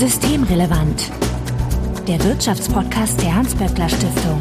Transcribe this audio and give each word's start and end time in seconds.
Systemrelevant. 0.00 1.12
Der 2.08 2.24
Wirtschaftspodcast 2.24 3.20
der 3.20 3.34
Hans-Böckler 3.34 3.86
Stiftung. 3.86 4.40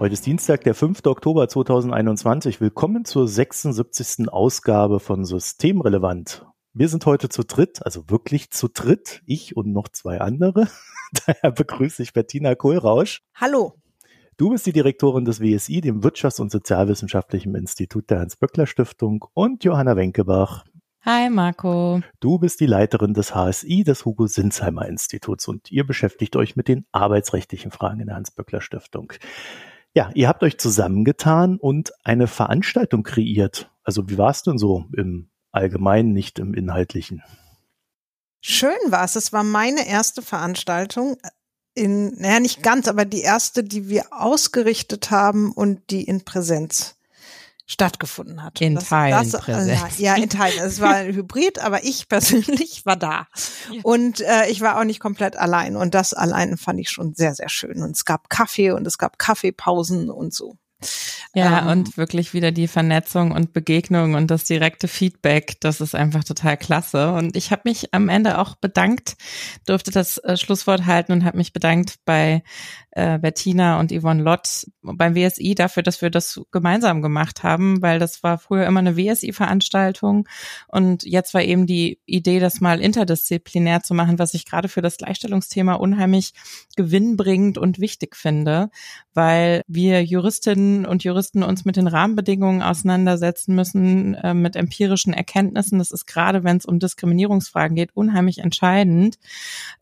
Heute 0.00 0.14
ist 0.14 0.24
Dienstag, 0.24 0.64
der 0.64 0.74
5. 0.74 1.04
Oktober 1.04 1.46
2021. 1.46 2.62
Willkommen 2.62 3.04
zur 3.04 3.28
76. 3.28 4.30
Ausgabe 4.30 4.98
von 4.98 5.26
Systemrelevant. 5.26 6.46
Wir 6.72 6.88
sind 6.88 7.04
heute 7.04 7.28
zu 7.28 7.42
dritt, 7.42 7.84
also 7.84 8.08
wirklich 8.08 8.50
zu 8.50 8.68
dritt, 8.68 9.20
ich 9.26 9.54
und 9.54 9.74
noch 9.74 9.88
zwei 9.88 10.22
andere. 10.22 10.68
Daher 11.26 11.50
begrüße 11.50 12.02
ich 12.02 12.14
Bettina 12.14 12.54
Kohlrausch. 12.54 13.20
Hallo. 13.34 13.74
Du 14.42 14.50
bist 14.50 14.66
die 14.66 14.72
Direktorin 14.72 15.24
des 15.24 15.40
WSI, 15.40 15.80
dem 15.82 16.00
Wirtschafts- 16.00 16.40
und 16.40 16.50
Sozialwissenschaftlichen 16.50 17.54
Institut 17.54 18.10
der 18.10 18.18
Hans-Böckler-Stiftung 18.18 19.24
und 19.34 19.62
Johanna 19.62 19.94
Wenkebach. 19.94 20.64
Hi 21.02 21.30
Marco. 21.30 22.00
Du 22.18 22.40
bist 22.40 22.58
die 22.58 22.66
Leiterin 22.66 23.14
des 23.14 23.36
HSI, 23.36 23.84
des 23.84 24.04
Hugo 24.04 24.26
Sinsheimer 24.26 24.88
Instituts 24.88 25.46
und 25.46 25.70
ihr 25.70 25.86
beschäftigt 25.86 26.34
euch 26.34 26.56
mit 26.56 26.66
den 26.66 26.86
arbeitsrechtlichen 26.90 27.70
Fragen 27.70 28.00
in 28.00 28.08
der 28.08 28.16
Hans-Böckler-Stiftung. 28.16 29.12
Ja, 29.94 30.10
ihr 30.14 30.26
habt 30.26 30.42
euch 30.42 30.58
zusammengetan 30.58 31.56
und 31.56 31.92
eine 32.02 32.26
Veranstaltung 32.26 33.04
kreiert. 33.04 33.70
Also 33.84 34.08
wie 34.08 34.18
war 34.18 34.30
es 34.30 34.42
denn 34.42 34.58
so 34.58 34.86
im 34.92 35.30
Allgemeinen, 35.52 36.12
nicht 36.12 36.40
im 36.40 36.52
Inhaltlichen? 36.52 37.22
Schön 38.40 38.72
war 38.88 39.04
es. 39.04 39.14
Es 39.14 39.32
war 39.32 39.44
meine 39.44 39.86
erste 39.86 40.20
Veranstaltung 40.20 41.16
in, 41.74 42.14
naja, 42.20 42.40
nicht 42.40 42.62
ganz, 42.62 42.88
aber 42.88 43.04
die 43.04 43.22
erste, 43.22 43.64
die 43.64 43.88
wir 43.88 44.06
ausgerichtet 44.12 45.10
haben 45.10 45.52
und 45.52 45.90
die 45.90 46.04
in 46.04 46.24
Präsenz 46.24 46.96
stattgefunden 47.66 48.42
hat. 48.42 48.60
In 48.60 48.74
das, 48.74 48.88
Teilen 48.88 49.30
das, 49.30 49.40
Präsenz. 49.40 49.98
Ja, 49.98 50.14
in 50.16 50.28
Teilen. 50.28 50.58
Es 50.60 50.80
war 50.80 50.94
ein 50.94 51.14
Hybrid, 51.14 51.60
aber 51.60 51.84
ich 51.84 52.08
persönlich 52.08 52.84
war 52.84 52.96
da. 52.96 53.26
Ja. 53.70 53.80
Und 53.82 54.20
äh, 54.20 54.48
ich 54.48 54.60
war 54.60 54.78
auch 54.78 54.84
nicht 54.84 55.00
komplett 55.00 55.36
allein. 55.36 55.76
Und 55.76 55.94
das 55.94 56.12
allein 56.12 56.58
fand 56.58 56.80
ich 56.80 56.90
schon 56.90 57.14
sehr, 57.14 57.34
sehr 57.34 57.48
schön. 57.48 57.82
Und 57.82 57.96
es 57.96 58.04
gab 58.04 58.28
Kaffee 58.28 58.72
und 58.72 58.86
es 58.86 58.98
gab 58.98 59.18
Kaffeepausen 59.18 60.10
und 60.10 60.34
so. 60.34 60.56
Ja, 61.34 61.62
ähm, 61.62 61.68
und 61.68 61.96
wirklich 61.96 62.34
wieder 62.34 62.52
die 62.52 62.68
Vernetzung 62.68 63.32
und 63.32 63.52
Begegnung 63.52 64.14
und 64.14 64.30
das 64.30 64.44
direkte 64.44 64.88
Feedback, 64.88 65.60
das 65.60 65.80
ist 65.80 65.94
einfach 65.94 66.24
total 66.24 66.56
klasse. 66.56 67.12
Und 67.12 67.36
ich 67.36 67.50
habe 67.50 67.62
mich 67.64 67.94
am 67.94 68.08
Ende 68.08 68.38
auch 68.38 68.56
bedankt, 68.56 69.16
durfte 69.66 69.90
das 69.90 70.18
äh, 70.18 70.36
Schlusswort 70.36 70.86
halten 70.86 71.12
und 71.12 71.24
habe 71.24 71.38
mich 71.38 71.52
bedankt 71.52 71.96
bei 72.04 72.42
äh, 72.92 73.18
Bettina 73.18 73.80
und 73.80 73.92
Yvonne 73.92 74.22
Lott 74.22 74.66
beim 74.82 75.14
WSI 75.14 75.54
dafür, 75.54 75.82
dass 75.82 76.02
wir 76.02 76.10
das 76.10 76.40
gemeinsam 76.50 77.02
gemacht 77.02 77.42
haben, 77.42 77.80
weil 77.82 77.98
das 77.98 78.22
war 78.22 78.38
früher 78.38 78.66
immer 78.66 78.80
eine 78.80 78.96
WSI-Veranstaltung 78.96 80.28
und 80.68 81.02
jetzt 81.04 81.34
war 81.34 81.42
eben 81.42 81.66
die 81.66 81.98
Idee, 82.06 82.38
das 82.38 82.60
mal 82.60 82.80
interdisziplinär 82.80 83.82
zu 83.82 83.94
machen, 83.94 84.18
was 84.18 84.34
ich 84.34 84.44
gerade 84.44 84.68
für 84.68 84.82
das 84.82 84.98
Gleichstellungsthema 84.98 85.74
unheimlich 85.74 86.34
gewinnbringend 86.76 87.58
und 87.58 87.80
wichtig 87.80 88.14
finde, 88.14 88.70
weil 89.14 89.62
wir 89.66 90.04
Juristinnen 90.04 90.84
und 90.84 91.04
Juristen 91.04 91.42
uns 91.42 91.64
mit 91.64 91.76
den 91.76 91.86
Rahmenbedingungen 91.86 92.62
auseinandersetzen 92.62 93.54
müssen, 93.54 94.14
äh, 94.14 94.34
mit 94.34 94.56
empirischen 94.56 95.12
Erkenntnissen. 95.12 95.78
Das 95.78 95.90
ist 95.90 96.06
gerade, 96.06 96.44
wenn 96.44 96.58
es 96.58 96.66
um 96.66 96.78
Diskriminierungsfragen 96.78 97.76
geht, 97.76 97.94
unheimlich 97.94 98.38
entscheidend. 98.38 99.18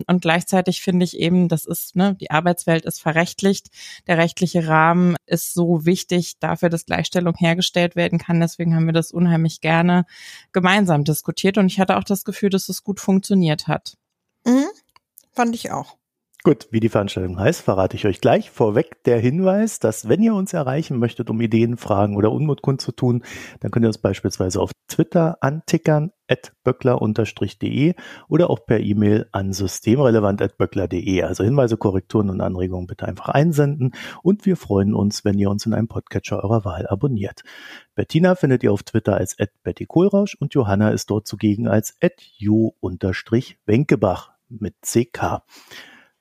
Und 0.07 0.23
gleichzeitig 0.23 0.81
finde 0.81 1.05
ich 1.05 1.19
eben, 1.19 1.49
das 1.49 1.67
ist, 1.67 1.97
ne, 1.97 2.17
die 2.21 2.31
Arbeitswelt 2.31 2.85
ist 2.85 3.00
verrechtlicht. 3.01 3.69
Der 4.07 4.19
rechtliche 4.19 4.69
Rahmen 4.69 5.17
ist 5.27 5.55
so 5.55 5.85
wichtig 5.85 6.39
dafür, 6.39 6.69
dass 6.69 6.87
Gleichstellung 6.87 7.35
hergestellt 7.35 7.97
werden 7.97 8.19
kann. 8.19 8.41
Deswegen 8.41 8.75
haben 8.75 8.87
wir 8.87 8.93
das 8.93 9.13
unheimlich 9.13 9.61
gerne 9.61 10.07
gemeinsam 10.53 11.05
diskutiert. 11.05 11.59
Und 11.59 11.67
ich 11.67 11.81
hatte 11.81 11.97
auch 11.97 12.05
das 12.05 12.25
Gefühl, 12.25 12.51
dass 12.51 12.69
es 12.69 12.85
gut 12.85 13.01
funktioniert 13.01 13.69
hat. 13.69 13.97
Mhm, 14.45 14.69
fand 15.33 15.55
ich 15.55 15.71
auch. 15.71 16.00
Gut, 16.43 16.69
wie 16.71 16.81
die 16.81 16.89
Veranstaltung 16.89 17.39
heißt, 17.39 17.61
verrate 17.61 17.97
ich 17.99 18.07
euch 18.07 18.23
gleich. 18.23 18.51
Vorweg 18.51 19.05
der 19.05 19.19
Hinweis, 19.19 19.79
dass 19.79 20.09
wenn 20.09 20.23
ihr 20.23 20.35
uns 20.35 20.55
erreichen 20.55 20.99
möchtet, 20.99 21.29
um 21.29 21.39
Ideen, 21.39 21.77
Fragen 21.77 22.17
oder 22.17 22.33
Unmut 22.33 22.63
kundzutun, 22.63 23.25
dann 23.61 23.71
könnt 23.71 23.85
ihr 23.85 23.89
uns 23.89 23.99
beispielsweise 23.99 24.59
auf 24.59 24.71
Twitter 24.89 25.37
antickern, 25.43 26.13
at 26.29 26.53
böckler-de 26.65 27.95
oder 28.29 28.49
auch 28.49 28.65
per 28.65 28.81
E-Mail 28.81 29.29
an 29.33 29.53
systemrelevant.böckler.de. 29.53 31.23
Also 31.25 31.45
Hinweise, 31.45 31.77
Korrekturen 31.77 32.31
und 32.31 32.41
Anregungen 32.41 32.87
bitte 32.87 33.07
einfach 33.07 33.29
einsenden 33.29 33.93
und 34.23 34.47
wir 34.47 34.57
freuen 34.57 34.95
uns, 34.95 35.27
wenn 35.27 35.39
ihr 35.39 35.51
uns 35.51 35.67
in 35.67 35.75
einem 35.75 35.89
Podcatcher 35.89 36.43
eurer 36.43 36.65
Wahl 36.65 36.87
abonniert. 36.87 37.43
Bettina 37.95 38.35
findet 38.35 38.63
ihr 38.63 38.73
auf 38.73 38.83
Twitter 38.83 39.15
als 39.15 39.39
at 39.39 39.51
Betty 39.63 39.85
Kohlrausch 39.85 40.37
und 40.41 40.55
Johanna 40.55 40.89
ist 40.89 41.11
dort 41.11 41.27
zugegen 41.27 41.69
als 41.69 41.99
at 42.01 42.15
jo-wenkebach 42.39 44.31
mit 44.49 44.77
CK. 44.81 45.43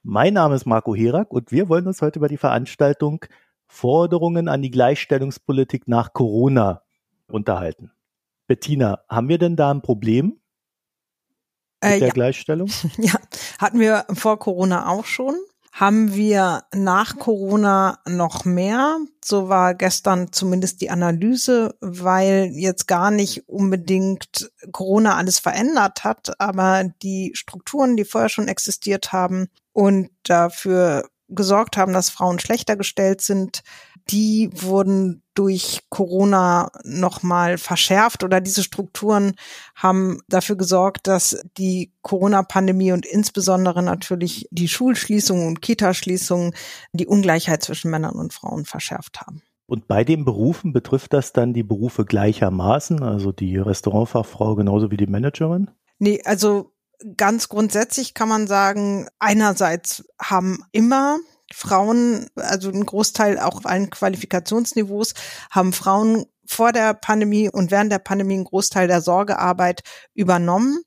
Mein 0.04 0.34
Name 0.34 0.56
ist 0.56 0.66
Marco 0.66 0.96
Herak 0.96 1.32
und 1.32 1.52
wir 1.52 1.68
wollen 1.68 1.86
uns 1.86 2.02
heute 2.02 2.20
über 2.20 2.30
die 2.30 2.38
Veranstaltung 2.38 3.26
Forderungen 3.68 4.48
an 4.48 4.62
die 4.62 4.72
Gleichstellungspolitik 4.72 5.88
nach 5.88 6.14
Corona 6.14 6.84
unterhalten. 7.28 7.92
Bettina, 8.48 9.04
haben 9.10 9.28
wir 9.28 9.38
denn 9.38 9.58
da 9.58 9.72
ein 9.72 9.82
Problem 9.82 10.40
mit 11.84 11.92
äh, 11.92 12.00
der 12.00 12.08
ja. 12.08 12.14
Gleichstellung? 12.14 12.70
Ja, 12.98 13.16
hatten 13.60 13.80
wir 13.80 14.06
vor 14.14 14.40
Corona 14.40 14.88
auch 14.90 15.06
schon. 15.06 15.36
Haben 15.72 16.16
wir 16.16 16.64
nach 16.74 17.18
Corona 17.18 18.00
noch 18.08 18.44
mehr? 18.44 18.98
So 19.24 19.50
war 19.50 19.76
gestern 19.76 20.32
zumindest 20.32 20.82
die 20.82 20.90
Analyse, 20.90 21.76
weil 21.80 22.52
jetzt 22.54 22.88
gar 22.88 23.12
nicht 23.12 23.48
unbedingt 23.48 24.52
Corona 24.72 25.16
alles 25.16 25.40
verändert 25.40 26.04
hat, 26.04 26.40
aber 26.40 26.86
die 27.04 27.32
Strukturen, 27.36 27.98
die 27.98 28.06
vorher 28.06 28.30
schon 28.30 28.48
existiert 28.48 29.14
haben, 29.14 29.50
und 29.80 30.10
dafür 30.24 31.08
gesorgt 31.30 31.78
haben, 31.78 31.94
dass 31.94 32.10
Frauen 32.10 32.38
schlechter 32.38 32.76
gestellt 32.76 33.22
sind, 33.22 33.62
die 34.10 34.50
wurden 34.54 35.24
durch 35.36 35.84
Corona 35.90 36.70
nochmal 36.84 37.58
verschärft 37.58 38.26
oder 38.26 38.42
diese 38.42 38.62
Strukturen 38.62 39.36
haben 39.76 40.20
dafür 40.28 40.58
gesorgt, 40.58 41.08
dass 41.08 41.42
die 41.58 41.94
Corona-Pandemie 42.02 42.92
und 42.92 43.06
insbesondere 43.06 43.82
natürlich 43.82 44.50
die 44.52 44.68
Schulschließungen 44.68 45.48
und 45.48 45.62
Kitaschließungen 45.62 46.54
die 46.92 47.08
Ungleichheit 47.08 47.64
zwischen 47.64 47.90
Männern 47.90 48.16
und 48.16 48.34
Frauen 48.34 48.66
verschärft 48.66 49.22
haben. 49.22 49.44
Und 49.66 49.88
bei 49.88 50.04
den 50.04 50.26
Berufen 50.26 50.74
betrifft 50.74 51.14
das 51.14 51.32
dann 51.32 51.54
die 51.54 51.64
Berufe 51.64 52.04
gleichermaßen, 52.04 53.02
also 53.02 53.32
die 53.32 53.56
Restaurantfachfrau 53.56 54.56
genauso 54.56 54.92
wie 54.92 54.98
die 54.98 55.08
Managerin? 55.08 55.72
Nee, 56.00 56.22
also 56.26 56.74
ganz 57.18 57.50
grundsätzlich 57.50 58.14
kann 58.14 58.30
man 58.30 58.48
sagen, 58.48 59.08
einerseits 59.20 60.04
haben 60.22 60.64
immer 60.72 61.18
Frauen, 61.52 62.28
also 62.36 62.70
ein 62.70 62.86
Großteil 62.86 63.40
auch 63.40 63.58
auf 63.58 63.66
allen 63.66 63.90
Qualifikationsniveaus, 63.90 65.14
haben 65.50 65.74
Frauen 65.74 66.26
vor 66.46 66.72
der 66.72 66.94
Pandemie 66.94 67.50
und 67.50 67.72
während 67.72 67.92
der 67.92 68.00
Pandemie 68.00 68.36
einen 68.36 68.44
Großteil 68.44 68.88
der 68.88 69.02
Sorgearbeit 69.02 69.82
übernommen 70.14 70.84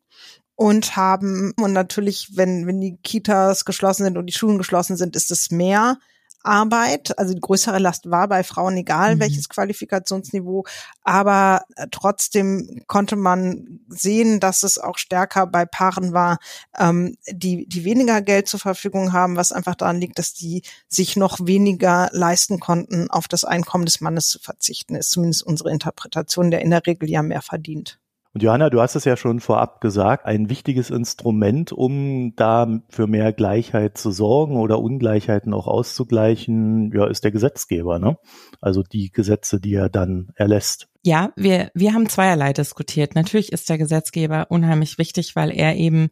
und 0.54 0.96
haben, 0.96 1.52
und 1.60 1.72
natürlich, 1.72 2.36
wenn, 2.36 2.66
wenn 2.66 2.80
die 2.80 2.98
Kitas 3.02 3.64
geschlossen 3.64 4.04
sind 4.04 4.18
und 4.18 4.26
die 4.26 4.32
Schulen 4.32 4.58
geschlossen 4.58 4.96
sind, 4.96 5.16
ist 5.16 5.30
es 5.30 5.50
mehr. 5.50 5.98
Arbeit, 6.44 7.18
also 7.18 7.34
die 7.34 7.40
größere 7.40 7.78
Last 7.78 8.10
war 8.10 8.28
bei 8.28 8.42
Frauen 8.42 8.76
egal 8.76 9.16
mhm. 9.16 9.20
welches 9.20 9.48
Qualifikationsniveau, 9.48 10.64
aber 11.02 11.64
äh, 11.76 11.86
trotzdem 11.90 12.82
konnte 12.86 13.16
man 13.16 13.80
sehen, 13.88 14.40
dass 14.40 14.62
es 14.62 14.78
auch 14.78 14.98
stärker 14.98 15.46
bei 15.46 15.64
Paaren 15.64 16.12
war, 16.12 16.38
ähm, 16.78 17.16
die 17.30 17.66
die 17.66 17.84
weniger 17.84 18.20
Geld 18.20 18.48
zur 18.48 18.60
Verfügung 18.60 19.12
haben, 19.12 19.36
was 19.36 19.52
einfach 19.52 19.74
daran 19.74 20.00
liegt, 20.00 20.18
dass 20.18 20.34
die 20.34 20.62
sich 20.88 21.16
noch 21.16 21.38
weniger 21.46 22.08
leisten 22.12 22.60
konnten, 22.60 23.10
auf 23.10 23.28
das 23.28 23.44
Einkommen 23.44 23.84
des 23.84 24.00
Mannes 24.00 24.28
zu 24.28 24.38
verzichten. 24.38 24.94
Ist 24.94 25.10
zumindest 25.10 25.42
unsere 25.42 25.70
Interpretation, 25.70 26.50
der 26.50 26.62
in 26.62 26.70
der 26.70 26.86
Regel 26.86 27.08
ja 27.08 27.22
mehr 27.22 27.42
verdient. 27.42 27.98
Und 28.34 28.42
Johanna, 28.42 28.70
du 28.70 28.80
hast 28.80 28.96
es 28.96 29.04
ja 29.04 29.16
schon 29.16 29.40
vorab 29.40 29.82
gesagt, 29.82 30.24
ein 30.24 30.48
wichtiges 30.48 30.88
Instrument, 30.88 31.70
um 31.70 32.34
da 32.34 32.80
für 32.88 33.06
mehr 33.06 33.32
Gleichheit 33.32 33.98
zu 33.98 34.10
sorgen 34.10 34.56
oder 34.56 34.80
Ungleichheiten 34.80 35.52
auch 35.52 35.66
auszugleichen, 35.66 36.92
ja, 36.94 37.06
ist 37.06 37.24
der 37.24 37.30
Gesetzgeber, 37.30 37.98
ne? 37.98 38.16
Also 38.60 38.82
die 38.82 39.12
Gesetze, 39.12 39.60
die 39.60 39.74
er 39.74 39.90
dann 39.90 40.30
erlässt. 40.34 40.88
Ja, 41.04 41.32
wir, 41.34 41.72
wir 41.74 41.94
haben 41.94 42.08
zweierlei 42.08 42.52
diskutiert. 42.52 43.16
Natürlich 43.16 43.50
ist 43.50 43.68
der 43.68 43.76
Gesetzgeber 43.76 44.46
unheimlich 44.50 44.98
wichtig, 44.98 45.34
weil 45.34 45.50
er 45.50 45.74
eben 45.74 46.10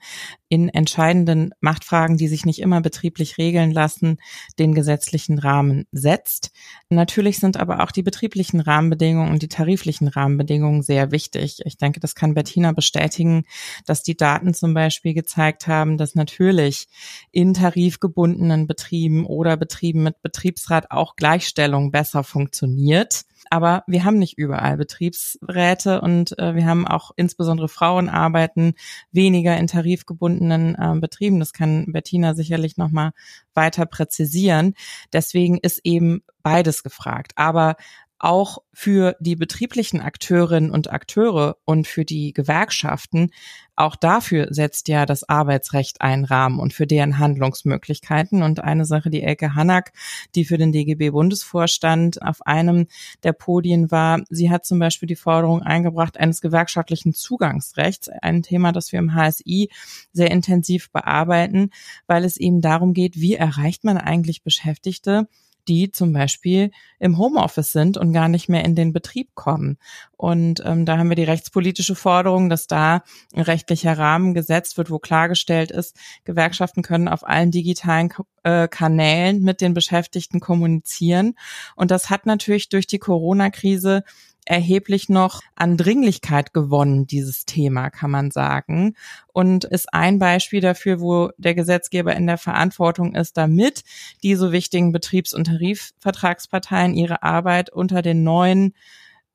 in 0.49 0.69
entscheidenden 0.69 1.53
Machtfragen, 1.61 2.17
die 2.17 2.27
sich 2.27 2.45
nicht 2.45 2.59
immer 2.59 2.81
betrieblich 2.81 3.39
regeln 3.39 3.71
lassen, 3.71 4.19
den 4.59 4.75
gesetzlichen 4.75 5.39
Rahmen 5.39 5.87
setzt. 5.93 6.51
Natürlich 6.89 7.39
sind 7.39 7.57
aber 7.57 7.85
auch 7.85 7.93
die 7.93 8.03
betrieblichen 8.03 8.59
Rahmenbedingungen 8.59 9.31
und 9.31 9.43
die 9.43 9.49
tariflichen 9.49 10.09
Rahmenbedingungen 10.09 10.83
sehr 10.83 11.13
wichtig. 11.13 11.61
Ich 11.65 11.77
denke, 11.77 12.01
das 12.01 12.17
kann 12.17 12.35
Bettina 12.35 12.73
bestätigen, 12.73 13.45
dass 13.87 14.03
die 14.03 14.17
Daten 14.17 14.55
zum 14.55 14.75
Beispiel 14.75 15.15
gezeigt 15.15 15.69
haben, 15.69 15.99
dass 15.99 16.17
natürlich 16.17 16.89
in 17.31 17.55
tarifgebundenen 17.55 18.67
Betrieben 18.67 19.25
oder 19.25 19.57
Betrieben 19.57 20.03
mit 20.03 20.21
Betriebsrat 20.21 20.91
auch 20.91 21.15
Gleichstellung 21.15 21.93
besser 21.93 22.25
funktioniert 22.25 23.23
Aber 23.51 23.83
wir 23.89 24.05
haben 24.05 24.19
nicht 24.19 24.39
überall 24.39 24.77
Betriebsräte 24.77 26.01
und 26.01 26.39
äh, 26.39 26.55
wir 26.55 26.65
haben 26.67 26.87
auch 26.87 27.11
insbesondere 27.17 27.69
Frauen 27.69 28.09
arbeiten 28.09 28.75
weniger 29.11 29.57
in 29.57 29.67
tarifgebundenen 29.67 30.77
äh, 30.77 31.01
Betrieben. 31.01 31.41
Das 31.41 31.53
kann 31.53 31.87
Bettina 31.93 32.35
sicherlich 32.35 32.77
nochmal 32.77 33.11
weiter 33.53 33.87
präzisieren. 33.87 34.75
Deswegen 35.13 35.59
ist 35.59 35.81
eben 35.83 36.23
beides 36.45 36.85
gefragt. 36.85 37.33
Aber 37.35 37.75
auch 38.21 38.59
für 38.73 39.17
die 39.19 39.35
betrieblichen 39.35 40.01
Akteurinnen 40.01 40.71
und 40.71 40.93
Akteure 40.93 41.57
und 41.65 41.89
für 41.89 42.05
die 42.05 42.35
Gewerkschaften, 42.35 43.31
auch 43.77 43.97
dafür 43.97 44.49
setzt 44.51 44.89
ja 44.89 45.07
das 45.07 45.27
Arbeitsrecht 45.27 46.03
einen 46.03 46.27
Rahmen 46.27 46.61
und 46.61 46.75
für 46.75 46.87
deren 46.87 47.19
Handlungsmöglichkeiten. 47.19 48.43
Und 48.43 48.63
eine 48.63 48.85
Sache, 48.85 49.09
die 49.09 49.23
Elke 49.23 49.55
Hannack, 49.55 49.93
die 50.35 50.45
für 50.45 50.59
den 50.59 50.71
DGB-Bundesvorstand 50.71 52.21
auf 52.21 52.47
einem 52.47 52.89
der 53.23 53.33
Podien 53.33 53.91
war, 53.91 54.21
sie 54.29 54.51
hat 54.51 54.67
zum 54.67 54.79
Beispiel 54.81 55.07
die 55.07 55.17
Forderung 55.17 55.63
eingebracht 55.63 56.21
eines 56.21 56.43
gewerkschaftlichen 56.43 57.15
Zugangsrechts, 57.15 58.11
ein 58.21 58.43
Thema, 58.43 58.73
das 58.73 58.93
wir 58.93 58.99
im 58.99 59.15
HSI 59.15 59.71
sehr 60.13 60.31
intensiv 60.31 60.91
bearbeiten, 60.93 61.71
weil 62.07 62.27
es 62.27 62.37
eben 62.37 62.61
darum 62.61 62.93
geht, 62.93 63.17
wie 63.17 63.35
erreicht 63.35 63.83
man 63.85 63.97
eigentlich 63.97 64.43
Beschäftigte, 64.43 65.27
die 65.71 65.93
zum 65.93 66.13
Beispiel 66.13 66.73
im 66.99 67.17
Homeoffice 67.17 67.71
sind 67.71 67.97
und 67.97 68.13
gar 68.13 68.29
nicht 68.29 68.49
mehr 68.49 68.65
in 68.65 68.75
den 68.75 68.93
Betrieb 68.93 69.37
kommen. 69.37 69.79
Und 70.17 70.61
ähm, 70.67 70.85
da 70.85 70.99
haben 70.99 71.09
wir 71.09 71.15
die 71.15 71.23
rechtspolitische 71.23 71.95
Forderung, 71.95 72.51
dass 72.51 72.67
da 72.67 73.05
ein 73.33 73.43
rechtlicher 73.43 73.97
Rahmen 73.97 74.35
gesetzt 74.35 74.77
wird, 74.77 74.91
wo 74.91 74.99
klargestellt 74.99 75.71
ist, 75.71 75.97
Gewerkschaften 76.25 76.83
können 76.83 77.07
auf 77.07 77.25
allen 77.25 77.53
digitalen 77.53 78.13
äh, 78.43 78.67
Kanälen 78.67 79.43
mit 79.43 79.61
den 79.61 79.73
Beschäftigten 79.73 80.41
kommunizieren. 80.41 81.35
Und 81.77 81.93
das 81.93 82.11
hat 82.11 82.27
natürlich 82.27 82.69
durch 82.69 82.89
die 82.89 82.99
Corona-Krise 82.99 84.03
erheblich 84.45 85.09
noch 85.09 85.43
an 85.55 85.77
Dringlichkeit 85.77 86.53
gewonnen, 86.53 87.07
dieses 87.07 87.45
Thema, 87.45 87.91
kann 87.91 88.11
man 88.11 88.31
sagen. 88.31 88.95
Und 89.33 89.65
ist 89.65 89.93
ein 89.93 90.19
Beispiel 90.19 90.61
dafür, 90.61 91.01
wo 91.01 91.31
der 91.39 91.55
Gesetzgeber 91.55 92.15
in 92.17 92.27
der 92.27 92.39
Verantwortung 92.39 93.15
ist, 93.15 93.37
damit 93.37 93.85
diese 94.23 94.53
wichtigen 94.53 94.93
Betriebs- 94.93 95.35
und 95.35 95.45
Tarifvertragsparteien 95.45 96.95
ihre 96.95 97.23
Arbeit 97.23 97.71
unter 97.71 98.03
den 98.03 98.23
neuen 98.23 98.75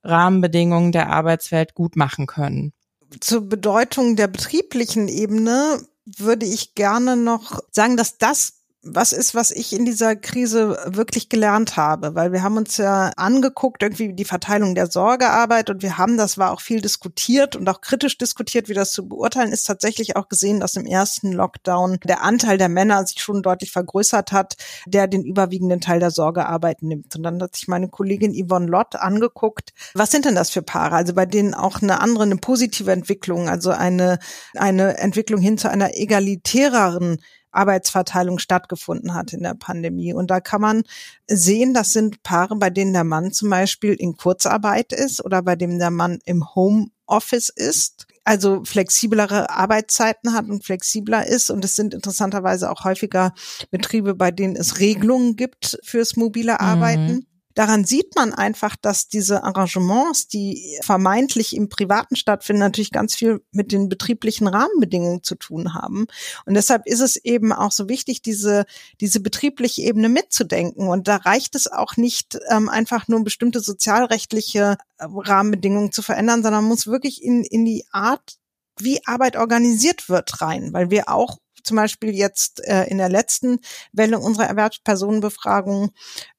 Rahmenbedingungen 0.04 0.92
der 0.92 1.10
Arbeitswelt 1.10 1.74
gut 1.74 1.96
machen 1.96 2.28
können. 2.28 2.74
Zur 3.20 3.48
Bedeutung 3.48 4.16
der 4.16 4.28
betrieblichen 4.28 5.08
Ebene 5.08 5.80
würde 6.06 6.46
ich 6.46 6.76
gerne 6.76 7.18
noch 7.18 7.60
sagen, 7.72 7.98
dass 7.98 8.18
das 8.18 8.65
was 8.86 9.14
ist, 9.14 9.34
was 9.34 9.50
ich 9.50 9.74
in 9.74 9.84
dieser 9.84 10.16
Krise 10.16 10.78
wirklich 10.86 11.28
gelernt 11.28 11.76
habe, 11.76 12.14
weil 12.14 12.32
wir 12.32 12.44
haben 12.44 12.56
uns 12.56 12.78
ja 12.78 13.12
angeguckt, 13.18 13.82
irgendwie 13.82 14.14
die 14.14 14.26
Verteilung 14.26 14.76
der 14.76 14.88
Sorgearbeit 14.88 15.72
und 15.72 15.82
wir 15.82 15.98
haben, 15.98 16.18
das 16.18 16.38
war 16.38 16.52
auch 16.52 16.62
viel 16.62 16.82
diskutiert 16.82 17.56
und 17.56 17.68
auch 17.68 17.82
kritisch 17.82 18.18
diskutiert, 18.18 18.70
wie 18.70 18.76
das 18.76 18.92
zu 18.92 19.08
beurteilen 19.08 19.52
ist, 19.52 19.64
tatsächlich 19.64 20.16
auch 20.16 20.30
gesehen, 20.30 20.60
dass 20.60 20.76
im 20.76 20.86
ersten 20.86 21.32
Lockdown 21.32 21.98
der 22.04 22.22
Anteil 22.22 22.60
der 22.60 22.70
Männer 22.70 23.06
sich 23.08 23.22
schon 23.22 23.42
deutlich 23.42 23.72
vergrößert 23.72 24.32
hat, 24.32 24.56
der 24.86 25.08
den 25.08 25.24
überwiegenden 25.24 25.82
Teil 25.82 26.00
der 26.00 26.12
Sorgearbeit 26.12 26.84
nimmt. 26.84 27.16
Und 27.16 27.24
dann 27.24 27.42
hat 27.42 27.56
sich 27.56 27.68
meine 27.68 27.90
Kollegin 27.90 28.34
Yvonne 28.34 28.68
Lott 28.68 28.96
angeguckt, 28.96 29.74
was 29.96 30.12
sind 30.12 30.26
denn 30.26 30.36
das 30.36 30.52
für 30.52 30.62
Paare, 30.62 30.96
also 30.96 31.16
bei 31.16 31.26
denen 31.26 31.56
auch 31.56 31.82
eine 31.82 32.02
andere, 32.02 32.24
eine 32.24 32.38
positive 32.38 32.92
Entwicklung, 32.92 33.50
also 33.50 33.72
eine, 33.72 34.20
eine 34.54 34.98
Entwicklung 35.00 35.42
hin 35.42 35.58
zu 35.58 35.72
einer 35.72 35.98
egalitäreren 35.98 37.18
Arbeitsverteilung 37.56 38.40
stattgefunden 38.40 39.14
hat 39.14 39.34
in 39.34 39.44
der 39.44 39.56
Pandemie. 39.56 40.14
Und 40.14 40.32
da 40.32 40.40
kann 40.40 40.62
man 40.62 40.84
sehen, 41.28 41.74
das 41.74 41.94
sind 41.94 42.24
Paare, 42.24 42.56
bei 42.56 42.70
denen 42.70 42.94
der 42.94 43.04
Mann 43.04 43.32
zum 43.32 43.50
Beispiel 43.50 43.94
in 43.94 44.18
Kurzarbeit 44.18 44.94
ist 44.94 45.24
oder 45.24 45.42
bei 45.42 45.56
dem 45.56 45.80
der 45.80 45.92
Mann 45.92 46.20
im 46.26 46.56
Homeoffice 46.56 47.50
ist 47.50 48.08
also 48.26 48.64
flexiblere 48.66 49.52
Arbeitszeiten 49.52 50.34
hat 50.34 50.50
und 50.50 50.66
flexibler 50.66 51.28
ist. 51.28 51.52
Und 51.52 51.64
es 51.64 51.76
sind 51.76 51.94
interessanterweise 51.94 52.72
auch 52.72 52.84
häufiger 52.84 53.34
Betriebe, 53.70 54.16
bei 54.16 54.32
denen 54.32 54.56
es 54.56 54.80
Regelungen 54.80 55.36
gibt 55.36 55.78
fürs 55.84 56.16
mobile 56.16 56.60
Arbeiten. 56.60 57.14
Mhm. 57.14 57.26
Daran 57.56 57.86
sieht 57.86 58.16
man 58.16 58.34
einfach, 58.34 58.76
dass 58.76 59.08
diese 59.08 59.44
Arrangements, 59.44 60.28
die 60.28 60.78
vermeintlich 60.84 61.56
im 61.56 61.70
Privaten 61.70 62.16
stattfinden, 62.16 62.60
natürlich 62.60 62.92
ganz 62.92 63.16
viel 63.16 63.42
mit 63.52 63.72
den 63.72 63.90
betrieblichen 63.90 64.48
Rahmenbedingungen 64.48 65.24
zu 65.24 65.36
tun 65.36 65.74
haben. 65.74 66.06
Und 66.46 66.54
deshalb 66.54 66.86
ist 66.86 67.00
es 67.00 67.16
eben 67.16 67.54
auch 67.54 67.72
so 67.72 67.90
wichtig, 67.90 68.22
diese, 68.22 68.66
diese 69.00 69.22
betriebliche 69.22 69.84
Ebene 69.84 70.10
mitzudenken. 70.10 70.90
Und 70.90 71.08
da 71.08 71.16
reicht 71.16 71.56
es 71.56 71.72
auch 71.72 71.96
nicht, 71.96 72.38
ähm, 72.50 72.68
einfach 72.70 73.08
nur 73.08 73.24
bestimmte 73.24 73.62
sozialrechtliche 73.62 74.78
äh, 74.98 75.06
Rahmenbedingungen 75.10 75.94
zu 75.94 76.02
verändern, 76.02 76.44
sondern 76.44 76.66
muss 76.66 76.88
wirklich 76.88 77.24
in, 77.24 77.44
in 77.44 77.64
die 77.64 77.86
Art 77.92 78.38
wie 78.78 79.00
Arbeit 79.06 79.38
organisiert 79.38 80.10
wird 80.10 80.42
rein, 80.42 80.74
weil 80.74 80.90
wir 80.90 81.08
auch 81.08 81.38
zum 81.66 81.78
Beispiel 81.78 82.12
jetzt 82.12 82.64
äh, 82.66 82.86
in 82.86 82.98
der 82.98 83.10
letzten 83.10 83.60
Welle 83.92 84.20
unserer 84.20 84.48
Erwerbspersonenbefragung 84.48 85.92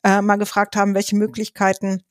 äh, 0.02 0.22
mal 0.22 0.36
gefragt 0.36 0.76
haben, 0.76 0.94
welche 0.94 1.16
Möglichkeiten 1.16 2.02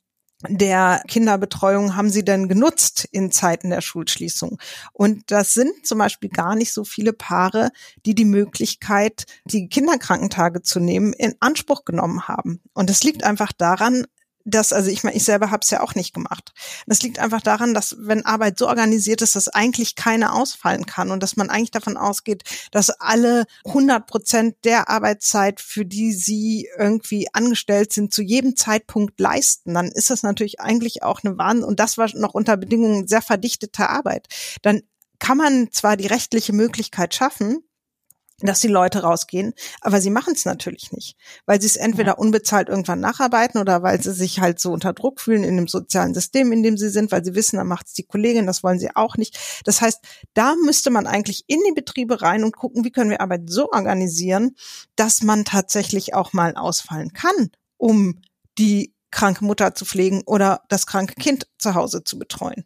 der 0.49 1.01
Kinderbetreuung 1.07 1.95
haben 1.95 2.09
Sie 2.09 2.25
denn 2.25 2.47
genutzt 2.47 3.07
in 3.11 3.31
Zeiten 3.31 3.69
der 3.69 3.81
Schulschließung? 3.81 4.59
Und 4.93 5.31
das 5.31 5.53
sind 5.53 5.85
zum 5.85 5.97
Beispiel 5.97 6.29
gar 6.29 6.55
nicht 6.55 6.73
so 6.73 6.83
viele 6.83 7.13
Paare, 7.13 7.71
die 8.05 8.15
die 8.15 8.25
Möglichkeit, 8.25 9.25
die 9.45 9.69
Kinderkrankentage 9.69 10.61
zu 10.61 10.79
nehmen, 10.79 11.13
in 11.13 11.35
Anspruch 11.39 11.85
genommen 11.85 12.27
haben. 12.27 12.61
Und 12.73 12.89
das 12.89 13.03
liegt 13.03 13.23
einfach 13.23 13.53
daran, 13.53 14.05
das, 14.45 14.71
also 14.71 14.91
ich 14.91 15.03
meine, 15.03 15.17
ich 15.17 15.25
selber 15.25 15.49
habe 15.49 15.61
es 15.63 15.71
ja 15.71 15.81
auch 15.81 15.95
nicht 15.95 16.13
gemacht. 16.13 16.53
Das 16.85 17.01
liegt 17.01 17.17
einfach 17.17 17.41
daran, 17.41 17.73
dass 17.73 17.95
wenn 17.99 18.25
Arbeit 18.25 18.59
so 18.59 18.67
organisiert 18.67 19.23
ist, 19.23 19.35
dass 19.35 19.47
eigentlich 19.47 19.95
keine 19.95 20.33
ausfallen 20.33 20.85
kann 20.85 21.09
und 21.09 21.21
dass 21.21 21.35
man 21.35 21.49
eigentlich 21.49 21.71
davon 21.71 21.97
ausgeht, 21.97 22.43
dass 22.71 22.91
alle 22.91 23.45
100 23.65 24.05
Prozent 24.05 24.55
der 24.63 24.87
Arbeitszeit, 24.89 25.59
für 25.59 25.83
die 25.83 26.13
sie 26.13 26.69
irgendwie 26.77 27.27
angestellt 27.33 27.91
sind, 27.91 28.13
zu 28.13 28.21
jedem 28.21 28.55
Zeitpunkt 28.55 29.19
leisten, 29.19 29.73
dann 29.73 29.87
ist 29.87 30.11
das 30.11 30.21
natürlich 30.21 30.59
eigentlich 30.59 31.01
auch 31.01 31.23
eine 31.23 31.37
Wahnsinn 31.39 31.65
und 31.65 31.79
das 31.79 31.97
war 31.97 32.09
noch 32.13 32.35
unter 32.35 32.55
Bedingungen 32.55 33.07
sehr 33.07 33.23
verdichteter 33.23 33.89
Arbeit. 33.89 34.27
Dann 34.61 34.83
kann 35.17 35.37
man 35.37 35.71
zwar 35.71 35.97
die 35.97 36.07
rechtliche 36.07 36.53
Möglichkeit 36.53 37.15
schaffen, 37.15 37.63
dass 38.41 38.59
die 38.59 38.67
Leute 38.67 39.03
rausgehen, 39.03 39.53
aber 39.81 40.01
sie 40.01 40.09
machen 40.09 40.33
es 40.33 40.45
natürlich 40.45 40.91
nicht, 40.91 41.15
weil 41.45 41.61
sie 41.61 41.67
es 41.67 41.77
entweder 41.77 42.13
ja. 42.13 42.17
unbezahlt 42.17 42.67
irgendwann 42.67 42.99
nacharbeiten 42.99 43.61
oder 43.61 43.81
weil 43.81 44.01
sie 44.01 44.13
sich 44.13 44.39
halt 44.39 44.59
so 44.59 44.71
unter 44.71 44.93
Druck 44.93 45.21
fühlen 45.21 45.43
in 45.43 45.55
dem 45.55 45.67
sozialen 45.67 46.13
System, 46.13 46.51
in 46.51 46.63
dem 46.63 46.77
sie 46.77 46.89
sind, 46.89 47.11
weil 47.11 47.23
sie 47.23 47.35
wissen, 47.35 47.57
dann 47.57 47.67
macht 47.67 47.87
es 47.87 47.93
die 47.93 48.03
Kollegin, 48.03 48.45
das 48.45 48.63
wollen 48.63 48.79
sie 48.79 48.93
auch 48.95 49.15
nicht. 49.15 49.37
Das 49.63 49.81
heißt, 49.81 50.01
da 50.33 50.55
müsste 50.55 50.89
man 50.89 51.07
eigentlich 51.07 51.45
in 51.47 51.61
die 51.67 51.73
Betriebe 51.73 52.21
rein 52.21 52.43
und 52.43 52.57
gucken, 52.57 52.83
wie 52.83 52.91
können 52.91 53.09
wir 53.09 53.21
Arbeit 53.21 53.49
so 53.49 53.71
organisieren, 53.71 54.55
dass 54.95 55.23
man 55.23 55.45
tatsächlich 55.45 56.13
auch 56.13 56.33
mal 56.33 56.55
ausfallen 56.55 57.13
kann, 57.13 57.51
um 57.77 58.21
die 58.57 58.93
kranke 59.11 59.45
Mutter 59.45 59.75
zu 59.75 59.85
pflegen 59.85 60.23
oder 60.25 60.61
das 60.67 60.87
kranke 60.87 61.15
Kind 61.15 61.47
zu 61.57 61.73
Hause 61.73 62.03
zu 62.03 62.19
betreuen. 62.19 62.65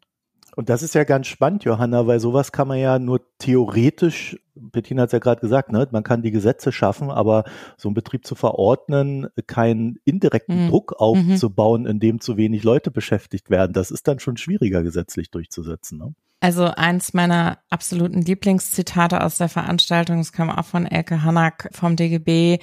Und 0.59 0.67
das 0.67 0.83
ist 0.83 0.93
ja 0.93 1.05
ganz 1.05 1.27
spannend, 1.27 1.63
Johanna, 1.63 2.05
weil 2.05 2.19
sowas 2.19 2.51
kann 2.51 2.67
man 2.67 2.79
ja 2.79 2.99
nur 2.99 3.21
theoretisch, 3.37 4.37
Bettina 4.55 5.03
hat 5.03 5.07
es 5.07 5.13
ja 5.13 5.19
gerade 5.19 5.39
gesagt, 5.39 5.71
ne, 5.71 5.87
man 5.91 6.03
kann 6.03 6.21
die 6.21 6.31
Gesetze 6.31 6.73
schaffen, 6.73 7.09
aber 7.09 7.45
so 7.77 7.87
einen 7.87 7.93
Betrieb 7.93 8.27
zu 8.27 8.35
verordnen, 8.35 9.27
keinen 9.47 9.99
indirekten 10.03 10.65
mhm. 10.65 10.69
Druck 10.69 10.95
aufzubauen, 10.99 11.85
in 11.85 12.01
dem 12.01 12.19
zu 12.19 12.35
wenig 12.35 12.63
Leute 12.63 12.91
beschäftigt 12.91 13.49
werden, 13.49 13.71
das 13.71 13.89
ist 13.89 14.05
dann 14.09 14.19
schon 14.19 14.35
schwieriger 14.35 14.83
gesetzlich 14.83 15.31
durchzusetzen. 15.31 15.97
Ne? 15.97 16.13
Also 16.41 16.65
eins 16.65 17.13
meiner 17.13 17.59
absoluten 17.69 18.21
Lieblingszitate 18.21 19.23
aus 19.23 19.37
der 19.37 19.47
Veranstaltung, 19.47 20.17
das 20.17 20.33
kam 20.33 20.49
auch 20.49 20.65
von 20.65 20.85
Elke 20.85 21.23
Hannack 21.23 21.69
vom 21.71 21.95
DGB, 21.95 22.59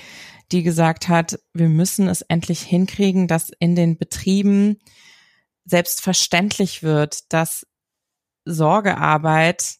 die 0.52 0.62
gesagt 0.62 1.08
hat, 1.08 1.38
wir 1.54 1.70
müssen 1.70 2.08
es 2.08 2.20
endlich 2.20 2.60
hinkriegen, 2.60 3.26
dass 3.26 3.50
in 3.58 3.74
den 3.74 3.96
Betrieben 3.96 4.76
selbstverständlich 5.64 6.82
wird, 6.82 7.32
dass 7.32 7.66
Sorgearbeit 8.46 9.76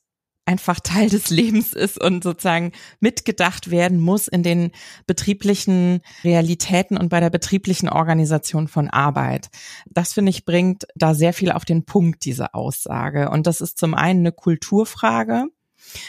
einfach 0.46 0.78
Teil 0.80 1.10
des 1.10 1.28
Lebens 1.30 1.72
ist 1.72 2.00
und 2.00 2.22
sozusagen 2.22 2.72
mitgedacht 3.00 3.70
werden 3.70 4.00
muss 4.00 4.28
in 4.28 4.42
den 4.42 4.70
betrieblichen 5.06 6.00
Realitäten 6.24 6.96
und 6.96 7.08
bei 7.08 7.20
der 7.20 7.30
betrieblichen 7.30 7.88
Organisation 7.88 8.68
von 8.68 8.88
Arbeit. 8.88 9.48
Das 9.90 10.12
finde 10.12 10.30
ich 10.30 10.44
bringt 10.44 10.86
da 10.94 11.14
sehr 11.14 11.32
viel 11.32 11.50
auf 11.50 11.64
den 11.64 11.84
Punkt, 11.84 12.24
diese 12.24 12.54
Aussage. 12.54 13.30
Und 13.30 13.46
das 13.46 13.60
ist 13.60 13.78
zum 13.78 13.94
einen 13.94 14.20
eine 14.20 14.32
Kulturfrage. 14.32 15.46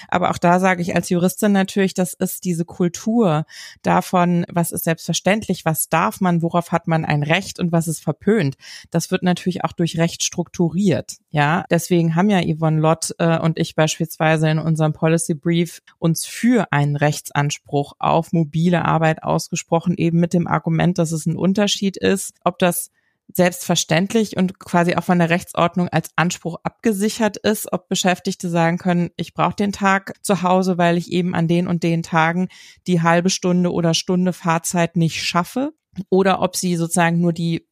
Aber 0.08 0.32
auch 0.32 0.38
da 0.38 0.60
sage 0.60 0.82
ich 0.82 0.96
als 0.96 1.10
Juristin 1.10 1.52
natürlich, 1.52 1.94
das 1.94 2.14
ist 2.14 2.46
diese 2.46 2.66
Kultur 2.66 3.46
davon, 3.82 4.46
was 4.50 4.72
ist 4.72 4.84
selbstverständlich, 4.84 5.66
was 5.66 5.90
darf 5.90 6.22
man, 6.22 6.42
worauf 6.42 6.72
hat 6.72 6.88
man 6.88 7.06
ein 7.06 7.24
Recht 7.24 7.60
und 7.60 7.72
was 7.72 7.88
ist 7.88 8.04
verpönt. 8.04 8.58
Das 8.92 9.12
wird 9.12 9.24
natürlich 9.24 9.64
auch 9.64 9.74
durch 9.74 9.98
Recht 9.98 10.24
strukturiert. 10.24 11.18
Ja, 11.30 11.66
deswegen 11.70 12.16
haben 12.16 12.30
ja 12.30 12.42
Yvonne 12.42 12.80
Lott 12.80 13.14
äh, 13.20 13.38
und 13.40 13.60
ich 13.60 13.76
beispielsweise 13.76 14.50
in 14.50 14.60
unserem 14.60 14.94
Policy 14.94 15.34
Brief 15.34 15.82
uns 16.00 16.26
für 16.26 16.72
einen 16.72 16.96
Rechtsanspruch 16.96 17.94
auf 18.00 18.34
mobile 18.34 18.86
Arbeit 18.86 19.24
ausgesprochen, 19.24 19.96
eben 19.98 20.20
mit 20.20 20.34
dem 20.34 20.48
Argument, 20.48 20.98
dass 20.98 21.12
es 21.12 21.26
ein 21.26 21.38
Unterschied 21.38 21.98
ist, 21.98 22.34
ob 22.44 22.60
das 22.60 22.92
selbstverständlich 23.34 24.38
und 24.38 24.60
quasi 24.60 24.96
auch 24.96 25.04
von 25.04 25.20
der 25.20 25.30
Rechtsordnung 25.30 25.90
als 25.90 26.10
Anspruch 26.16 26.58
abgesichert 26.64 27.38
ist, 27.38 27.72
ob 27.72 27.90
Beschäftigte 27.90 28.50
sagen 28.50 28.78
können, 28.78 29.10
ich 29.18 29.34
brauche 29.34 29.56
den 29.56 29.72
Tag 29.72 30.14
zu 30.22 30.42
Hause, 30.42 30.78
weil 30.78 30.98
ich 30.98 31.12
eben 31.12 31.36
an 31.36 31.48
den 31.48 31.68
und 31.68 31.84
den 31.84 32.04
Tagen 32.04 32.48
die 32.88 33.02
halbe 33.02 33.30
Stunde 33.30 33.72
oder 33.72 33.94
Stunde 33.94 34.34
Fahrzeit 34.34 34.96
nicht 34.96 35.24
schaffe 35.24 35.74
oder 36.10 36.42
ob 36.42 36.56
sie 36.56 36.76
sozusagen 36.76 37.20
nur 37.20 37.34
die 37.34 37.68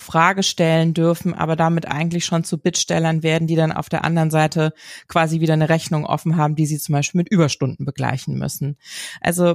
Frage 0.00 0.42
stellen 0.42 0.92
dürfen, 0.92 1.34
aber 1.34 1.54
damit 1.54 1.86
eigentlich 1.86 2.24
schon 2.24 2.42
zu 2.42 2.58
Bittstellern 2.58 3.22
werden, 3.22 3.46
die 3.46 3.54
dann 3.54 3.70
auf 3.70 3.88
der 3.88 4.04
anderen 4.04 4.30
Seite 4.30 4.72
quasi 5.06 5.40
wieder 5.40 5.52
eine 5.52 5.68
Rechnung 5.68 6.04
offen 6.04 6.36
haben, 6.36 6.56
die 6.56 6.66
sie 6.66 6.78
zum 6.78 6.94
Beispiel 6.94 7.20
mit 7.20 7.28
Überstunden 7.28 7.84
begleichen 7.84 8.36
müssen. 8.36 8.76
Also 9.20 9.54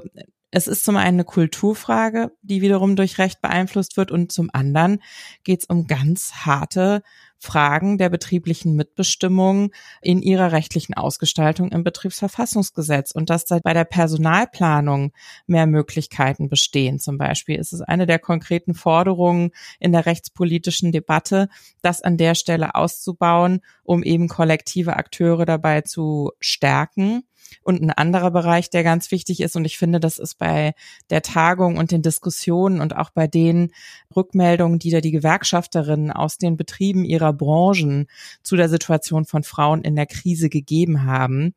es 0.52 0.68
ist 0.68 0.84
zum 0.84 0.98
einen 0.98 1.20
eine 1.20 1.26
Kulturfrage, 1.26 2.32
die 2.42 2.62
wiederum 2.62 2.96
durch 2.96 3.18
Recht 3.20 3.42
beeinflusst 3.42 3.98
wird 3.98 4.12
und 4.12 4.32
zum 4.32 4.50
anderen 4.52 5.02
geht 5.44 5.62
es 5.62 5.66
um 5.66 5.86
ganz 5.86 6.32
harte 6.46 7.04
Fragen 7.38 7.98
der 7.98 8.10
betrieblichen 8.10 8.76
Mitbestimmung 8.76 9.72
in 10.02 10.22
ihrer 10.22 10.52
rechtlichen 10.52 10.94
Ausgestaltung 10.96 11.72
im 11.72 11.84
Betriebsverfassungsgesetz 11.84 13.12
und 13.12 13.30
dass 13.30 13.46
da 13.46 13.60
bei 13.64 13.74
der 13.74 13.86
Personalplanung 13.86 15.14
mehr 15.48 15.66
Möglichkeiten 15.66 16.50
bestehen. 16.50 17.00
Zum 17.00 17.18
Beispiel 17.18 17.58
ist 17.58 17.72
es 17.72 17.82
eine 17.82 18.06
der 18.06 18.20
konkreten 18.20 18.74
Forderungen 18.74 19.52
in 19.80 19.94
der 19.94 20.06
rechtspolitischen 20.06 20.92
Debatte, 20.92 21.48
das 21.82 22.02
an 22.02 22.18
der 22.18 22.36
Stelle 22.36 22.76
auszubauen, 22.76 23.62
um 23.84 24.04
eben 24.04 24.28
kollektive 24.28 24.98
Akteure 24.98 25.46
dabei 25.46 25.82
zu 25.82 26.32
stärken 26.40 27.24
und 27.64 27.82
ein 27.82 27.92
anderer 27.92 28.32
Bereich, 28.32 28.70
der 28.70 28.84
ganz 28.84 29.12
wichtig 29.12 29.42
ist, 29.42 29.56
und 29.56 29.66
ich 29.66 29.78
finde, 29.78 30.00
das 30.00 30.18
ist 30.18 30.38
bei 30.38 30.74
der 31.10 31.22
Tagung 31.22 31.78
und 31.78 31.92
den 31.92 32.02
Diskussionen 32.02 32.82
und 32.82 32.96
auch 32.96 33.10
bei 33.10 33.28
den 33.28 33.72
Rückmeldungen, 34.16 34.80
die 34.80 34.92
da 34.92 35.02
die 35.02 35.12
Gewerkschafterinnen 35.12 36.12
aus 36.12 36.38
den 36.38 36.58
Betrieben 36.58 37.04
ihrer 37.06 37.34
Branchen 37.34 38.08
zu 38.44 38.56
der 38.56 38.70
Situation 38.70 39.26
von 39.26 39.44
Frauen 39.44 39.82
in 39.82 39.96
der 39.96 40.06
Krise 40.06 40.50
gegeben 40.50 41.06
haben, 41.06 41.54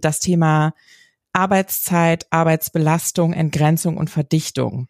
das 0.00 0.18
Thema 0.18 0.74
Arbeitszeit, 1.32 2.26
Arbeitsbelastung, 2.30 3.32
Entgrenzung 3.32 3.96
und 3.96 4.10
Verdichtung. 4.10 4.88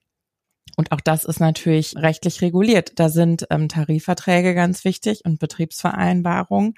Und 0.76 0.92
auch 0.92 1.00
das 1.00 1.25
ist 1.25 1.40
natürlich 1.40 1.97
rechtlich 1.97 2.40
reguliert. 2.40 2.99
Da 2.99 3.09
sind 3.09 3.47
ähm, 3.50 3.68
Tarifverträge 3.68 4.54
ganz 4.54 4.85
wichtig 4.85 5.25
und 5.25 5.38
Betriebsvereinbarungen. 5.38 6.75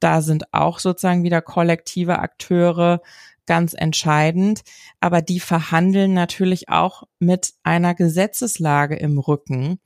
Da 0.00 0.20
sind 0.20 0.52
auch 0.52 0.78
sozusagen 0.78 1.22
wieder 1.22 1.42
kollektive 1.42 2.18
Akteure 2.18 3.00
ganz 3.46 3.74
entscheidend, 3.74 4.62
aber 5.00 5.22
die 5.22 5.40
verhandeln 5.40 6.12
natürlich 6.12 6.68
auch 6.68 7.04
mit 7.18 7.54
einer 7.62 7.94
Gesetzeslage 7.94 8.96
im 8.96 9.18
Rücken. 9.18 9.78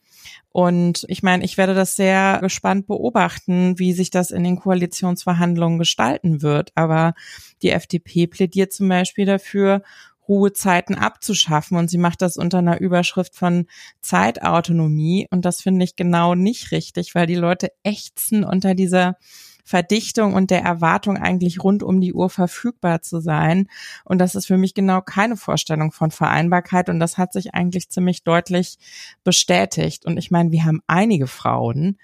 Und 0.52 1.04
ich 1.08 1.22
meine, 1.22 1.44
ich 1.44 1.56
werde 1.56 1.74
das 1.74 1.94
sehr 1.94 2.38
gespannt 2.42 2.86
beobachten, 2.86 3.78
wie 3.78 3.92
sich 3.92 4.10
das 4.10 4.30
in 4.30 4.42
den 4.44 4.56
Koalitionsverhandlungen 4.56 5.78
gestalten 5.78 6.42
wird. 6.42 6.72
Aber 6.74 7.14
die 7.62 7.70
FDP 7.70 8.26
plädiert 8.26 8.72
zum 8.72 8.88
Beispiel 8.88 9.26
dafür, 9.26 9.82
Ruhezeiten 10.28 10.96
abzuschaffen. 10.96 11.76
Und 11.76 11.88
sie 11.88 11.98
macht 11.98 12.22
das 12.22 12.36
unter 12.36 12.58
einer 12.58 12.80
Überschrift 12.80 13.36
von 13.36 13.66
Zeitautonomie. 14.02 15.28
Und 15.30 15.44
das 15.44 15.60
finde 15.62 15.84
ich 15.84 15.96
genau 15.96 16.34
nicht 16.34 16.72
richtig, 16.72 17.14
weil 17.14 17.26
die 17.26 17.36
Leute 17.36 17.72
ächzen 17.82 18.44
unter 18.44 18.74
dieser 18.74 19.16
Verdichtung 19.64 20.34
und 20.34 20.50
der 20.50 20.62
Erwartung 20.62 21.16
eigentlich 21.16 21.62
rund 21.62 21.82
um 21.82 22.00
die 22.00 22.12
Uhr 22.12 22.30
verfügbar 22.30 23.02
zu 23.02 23.20
sein. 23.20 23.68
Und 24.04 24.18
das 24.18 24.34
ist 24.34 24.46
für 24.46 24.58
mich 24.58 24.74
genau 24.74 25.00
keine 25.00 25.36
Vorstellung 25.36 25.92
von 25.92 26.10
Vereinbarkeit. 26.10 26.88
Und 26.88 27.00
das 27.00 27.18
hat 27.18 27.32
sich 27.32 27.54
eigentlich 27.54 27.90
ziemlich 27.90 28.24
deutlich 28.24 28.78
bestätigt. 29.24 30.06
Und 30.06 30.16
ich 30.16 30.30
meine, 30.30 30.50
wir 30.52 30.64
haben 30.64 30.80
einige 30.86 31.26
Frauen, 31.26 31.98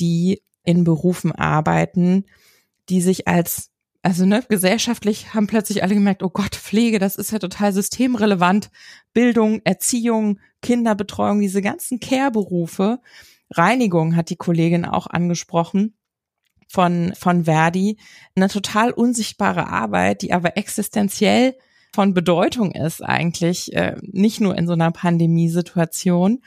die 0.00 0.42
in 0.64 0.84
Berufen 0.84 1.32
arbeiten, 1.32 2.24
die 2.88 3.00
sich 3.00 3.28
als 3.28 3.70
also 4.02 4.24
ne, 4.24 4.44
gesellschaftlich 4.48 5.34
haben 5.34 5.48
plötzlich 5.48 5.82
alle 5.82 5.94
gemerkt, 5.94 6.22
oh 6.22 6.30
Gott, 6.30 6.54
Pflege, 6.54 6.98
das 6.98 7.16
ist 7.16 7.32
ja 7.32 7.38
total 7.38 7.72
systemrelevant. 7.72 8.70
Bildung, 9.12 9.60
Erziehung, 9.64 10.38
Kinderbetreuung, 10.62 11.40
diese 11.40 11.62
ganzen 11.62 11.98
Care-Berufe. 12.00 13.00
Reinigung 13.50 14.14
hat 14.14 14.30
die 14.30 14.36
Kollegin 14.36 14.84
auch 14.84 15.08
angesprochen 15.08 15.97
von, 16.68 17.12
von 17.18 17.44
Verdi. 17.44 17.98
Eine 18.36 18.48
total 18.48 18.92
unsichtbare 18.92 19.66
Arbeit, 19.66 20.22
die 20.22 20.32
aber 20.32 20.56
existenziell 20.56 21.54
von 21.94 22.14
Bedeutung 22.14 22.72
ist 22.72 23.02
eigentlich, 23.02 23.72
äh, 23.74 23.96
nicht 24.02 24.40
nur 24.40 24.56
in 24.56 24.66
so 24.66 24.74
einer 24.74 24.92
Pandemiesituation. 24.92 26.42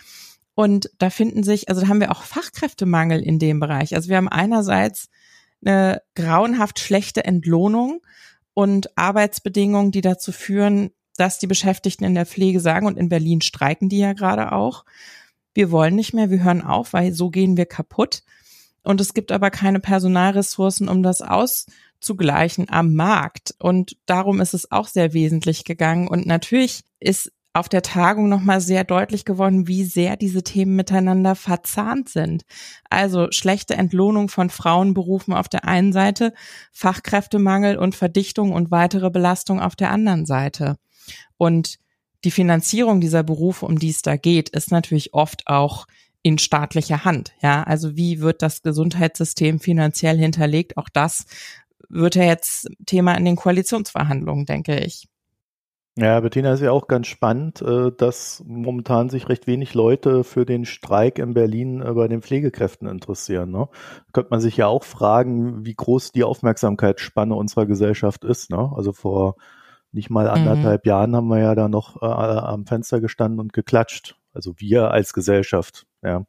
Und 0.54 0.92
da 1.00 1.10
finden 1.10 1.44
sich, 1.44 1.70
also 1.70 1.82
da 1.82 1.88
haben 1.88 2.00
wir 2.00 2.12
auch 2.12 2.24
Fachkräftemangel 2.24 3.22
in 3.22 3.40
dem 3.40 3.60
Bereich. 3.60 3.96
Also 3.96 4.10
wir 4.10 4.18
haben 4.18 4.30
einerseits 4.30 5.10
eine 5.66 6.02
grauenhaft 6.16 6.80
schlechte 6.80 7.24
Entlohnung 7.24 8.02
und 8.54 8.98
Arbeitsbedingungen, 8.98 9.92
die 9.92 10.02
dazu 10.02 10.32
führen, 10.32 10.92
dass 11.18 11.40
die 11.40 11.48
Beschäftigten 11.48 12.04
in 12.04 12.16
der 12.16 12.26
Pflege 12.26 12.60
sagen, 12.60 12.86
und 12.86 12.98
in 12.98 13.10
Berlin 13.10 13.42
streiken 13.42 13.90
die 13.90 14.00
ja 14.00 14.14
gerade 14.14 14.52
auch, 14.52 14.86
wir 15.54 15.72
wollen 15.72 15.96
nicht 15.96 16.14
mehr, 16.14 16.30
wir 16.30 16.44
hören 16.44 16.62
auf, 16.62 16.94
weil 16.94 17.14
so 17.14 17.30
gehen 17.30 17.58
wir 17.58 17.66
kaputt. 17.66 18.24
Und 18.84 19.02
es 19.02 19.14
gibt 19.14 19.32
aber 19.32 19.52
keine 19.52 19.80
Personalressourcen, 19.80 20.90
um 20.90 21.04
das 21.04 21.22
auszugleichen 21.22 22.70
am 22.70 22.94
Markt. 22.94 23.54
Und 23.60 23.98
darum 24.06 24.42
ist 24.42 24.54
es 24.54 24.72
auch 24.72 24.88
sehr 24.88 25.14
wesentlich 25.14 25.64
gegangen. 25.66 26.08
Und 26.08 26.26
natürlich 26.26 26.84
ist 27.00 27.32
auf 27.54 27.68
der 27.68 27.82
Tagung 27.82 28.30
nochmal 28.30 28.62
sehr 28.62 28.84
deutlich 28.84 29.26
geworden, 29.26 29.68
wie 29.68 29.84
sehr 29.84 30.16
diese 30.16 30.42
Themen 30.42 30.76
miteinander 30.76 31.36
verzahnt 31.36 32.08
sind. 32.08 32.44
Also 32.90 33.28
schlechte 33.32 33.76
Entlohnung 33.76 34.30
von 34.30 34.50
Frauenberufen 34.50 35.34
auf 35.34 35.50
der 35.50 35.66
einen 35.68 35.92
Seite, 35.92 36.34
Fachkräftemangel 36.72 37.78
und 37.78 37.94
Verdichtung 37.94 38.54
und 38.54 38.72
weitere 38.72 39.10
Belastung 39.10 39.60
auf 39.60 39.76
der 39.76 39.92
anderen 39.92 40.26
Seite. 40.26 40.78
Und 41.38 41.78
die 42.24 42.32
Finanzierung 42.32 43.02
dieser 43.02 43.24
Berufe, 43.24 43.66
um 43.66 43.80
die 43.80 43.90
es 43.90 44.02
da 44.02 44.16
geht, 44.16 44.50
ist 44.50 44.72
natürlich 44.72 45.14
oft 45.14 45.48
auch 45.48 45.88
in 46.24 46.38
staatlicher 46.38 47.04
Hand. 47.06 47.34
Ja, 47.42 47.64
also 47.64 47.96
wie 47.96 48.22
wird 48.22 48.42
das 48.42 48.62
Gesundheitssystem 48.62 49.60
finanziell 49.60 50.18
hinterlegt? 50.18 50.78
Auch 50.78 50.90
das 50.90 51.26
wird 51.90 52.16
ja 52.16 52.24
jetzt 52.24 52.70
Thema 52.86 53.16
in 53.16 53.26
den 53.26 53.36
Koalitionsverhandlungen, 53.36 54.46
denke 54.46 54.80
ich. 54.80 55.08
Ja, 55.98 56.22
Bettina 56.22 56.54
ist 56.54 56.62
ja 56.62 56.72
auch 56.72 56.88
ganz 56.88 57.08
spannend, 57.08 57.62
äh, 57.62 57.92
dass 57.92 58.42
momentan 58.48 59.10
sich 59.10 59.28
recht 59.28 59.46
wenig 59.46 59.74
Leute 59.74 60.24
für 60.24 60.46
den 60.46 60.64
Streik 60.64 61.20
in 61.20 61.34
Berlin 61.34 61.82
äh, 61.82 61.92
bei 61.92 62.08
den 62.08 62.22
Pflegekräften 62.22 62.88
interessieren. 62.88 63.52
Ne? 63.52 63.68
Da 63.70 64.12
könnte 64.14 64.30
man 64.32 64.40
sich 64.40 64.56
ja 64.56 64.68
auch 64.68 64.86
fragen, 64.86 65.66
wie 65.66 65.74
groß 65.74 66.14
die 66.14 66.24
Aufmerksamkeitsspanne 66.24 67.36
unserer 67.36 67.66
Gesellschaft 67.66 68.24
ist. 68.24 68.52
Ne? 68.52 68.72
Also 68.74 68.94
vor 68.94 69.36
nicht 69.92 70.10
mal 70.10 70.26
mhm. 70.26 70.32
anderthalb 70.32 70.86
mhm. 70.86 70.90
Jahren 70.90 71.16
haben 71.16 71.28
wir 71.28 71.40
ja 71.40 71.56
da 71.56 71.68
noch 71.68 72.02
äh, 72.02 72.06
am 72.06 72.66
Fenster 72.66 73.02
gestanden 73.02 73.42
und 73.42 73.52
geklatscht. 73.52 74.16
Also 74.34 74.54
wir 74.58 74.92
als 74.92 75.12
Gesellschaft, 75.12 75.86
ja. 76.04 76.26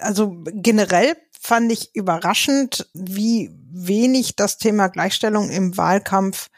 Also 0.00 0.42
generell 0.44 1.16
fand 1.38 1.72
ich 1.72 1.94
überraschend, 1.94 2.88
wie 2.94 3.50
wenig 3.70 4.36
das 4.36 4.58
Thema 4.58 4.88
Gleichstellung 4.88 5.50
im 5.50 5.76
Wahlkampf 5.76 6.48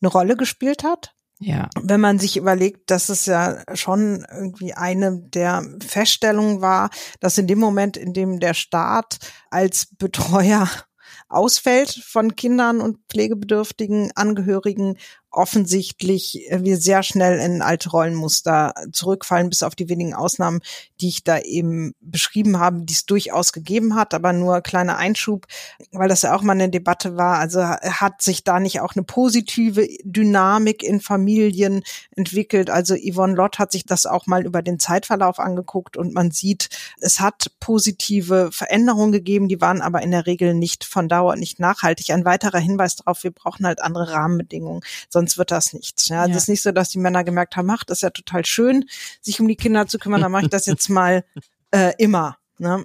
eine 0.00 0.10
Rolle 0.10 0.36
gespielt 0.36 0.84
hat. 0.84 1.14
Ja. 1.40 1.68
Wenn 1.80 2.00
man 2.00 2.18
sich 2.18 2.36
überlegt, 2.36 2.90
dass 2.90 3.08
es 3.08 3.26
ja 3.26 3.62
schon 3.74 4.24
irgendwie 4.30 4.74
eine 4.74 5.20
der 5.20 5.64
Feststellungen 5.84 6.60
war, 6.60 6.90
dass 7.20 7.38
in 7.38 7.46
dem 7.46 7.58
Moment, 7.58 7.96
in 7.96 8.12
dem 8.12 8.38
der 8.38 8.54
Staat 8.54 9.18
als 9.50 9.88
Betreuer 9.96 10.68
ausfällt 11.28 11.90
von 11.90 12.36
Kindern 12.36 12.80
und 12.80 12.98
pflegebedürftigen 13.10 14.12
Angehörigen, 14.14 14.96
offensichtlich 15.34 16.50
äh, 16.50 16.62
wir 16.62 16.76
sehr 16.76 17.02
schnell 17.02 17.38
in 17.38 17.62
alte 17.62 17.90
Rollenmuster 17.90 18.74
zurückfallen, 18.92 19.50
bis 19.50 19.62
auf 19.62 19.74
die 19.74 19.88
wenigen 19.88 20.14
Ausnahmen, 20.14 20.60
die 21.00 21.08
ich 21.08 21.24
da 21.24 21.38
eben 21.38 21.94
beschrieben 22.00 22.58
habe, 22.58 22.82
die 22.82 22.94
es 22.94 23.06
durchaus 23.06 23.52
gegeben 23.52 23.94
hat, 23.94 24.14
aber 24.14 24.32
nur 24.32 24.60
kleiner 24.60 24.96
Einschub, 24.96 25.46
weil 25.92 26.08
das 26.08 26.22
ja 26.22 26.34
auch 26.34 26.42
mal 26.42 26.52
eine 26.52 26.70
Debatte 26.70 27.16
war. 27.16 27.38
Also 27.38 27.62
hat 27.62 28.22
sich 28.22 28.44
da 28.44 28.60
nicht 28.60 28.80
auch 28.80 28.94
eine 28.94 29.04
positive 29.04 29.86
Dynamik 30.04 30.82
in 30.82 31.00
Familien 31.00 31.82
entwickelt? 32.16 32.70
Also 32.70 32.94
Yvonne 32.96 33.34
Lott 33.34 33.58
hat 33.58 33.72
sich 33.72 33.84
das 33.84 34.06
auch 34.06 34.26
mal 34.26 34.46
über 34.46 34.62
den 34.62 34.78
Zeitverlauf 34.78 35.38
angeguckt 35.38 35.96
und 35.96 36.14
man 36.14 36.30
sieht, 36.30 36.68
es 37.00 37.20
hat 37.20 37.52
positive 37.60 38.50
Veränderungen 38.52 39.12
gegeben, 39.12 39.48
die 39.48 39.60
waren 39.60 39.82
aber 39.82 40.02
in 40.02 40.10
der 40.10 40.26
Regel 40.26 40.54
nicht 40.54 40.84
von 40.84 41.08
Dauer, 41.08 41.36
nicht 41.36 41.60
nachhaltig. 41.60 42.10
Ein 42.10 42.24
weiterer 42.24 42.58
Hinweis 42.58 42.96
darauf, 42.96 43.24
wir 43.24 43.30
brauchen 43.30 43.66
halt 43.66 43.82
andere 43.82 44.12
Rahmenbedingungen. 44.12 44.82
Sonst 45.08 45.23
sonst 45.24 45.38
wird 45.38 45.50
das 45.50 45.72
nichts. 45.72 46.08
Ja, 46.08 46.26
ja. 46.26 46.30
es 46.30 46.42
ist 46.42 46.48
nicht 46.48 46.62
so, 46.62 46.72
dass 46.72 46.90
die 46.90 46.98
Männer 46.98 47.24
gemerkt 47.24 47.56
haben, 47.56 47.70
ach, 47.70 47.84
das 47.84 47.98
ist 47.98 48.02
ja 48.02 48.10
total 48.10 48.44
schön, 48.44 48.86
sich 49.20 49.40
um 49.40 49.48
die 49.48 49.56
Kinder 49.56 49.86
zu 49.86 49.98
kümmern, 49.98 50.20
dann 50.20 50.32
mache 50.32 50.44
ich 50.44 50.50
das 50.50 50.66
jetzt 50.66 50.88
mal 50.90 51.24
äh, 51.70 51.92
immer. 51.98 52.36
Ne? 52.58 52.84